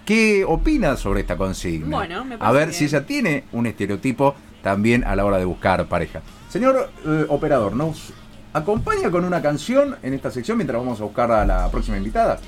qué 0.05 0.43
opina 0.45 0.97
sobre 0.97 1.21
esta 1.21 1.38
consigna. 1.38 1.95
Bueno, 1.97 2.25
me 2.25 2.36
A 2.36 2.39
parece 2.39 2.53
ver 2.59 2.67
bien. 2.67 2.77
si 2.79 2.86
ella 2.86 3.05
tiene 3.05 3.43
un 3.53 3.65
estereotipo 3.65 4.36
también 4.62 5.05
a 5.05 5.15
la 5.15 5.23
hora 5.25 5.38
de 5.38 5.45
buscar 5.45 5.88
pareja. 5.88 6.21
Señor 6.49 6.89
eh, 7.07 7.25
operador, 7.29 7.73
¿nos 7.75 8.12
acompaña 8.51 9.09
con 9.09 9.23
una 9.23 9.41
canción 9.41 9.95
en 10.03 10.13
esta 10.13 10.29
sección 10.29 10.57
mientras 10.57 10.79
vamos 10.79 10.99
a 10.99 11.05
buscar 11.05 11.31
a 11.31 11.45
la 11.45 11.71
próxima 11.71 11.95
invitada? 11.97 12.39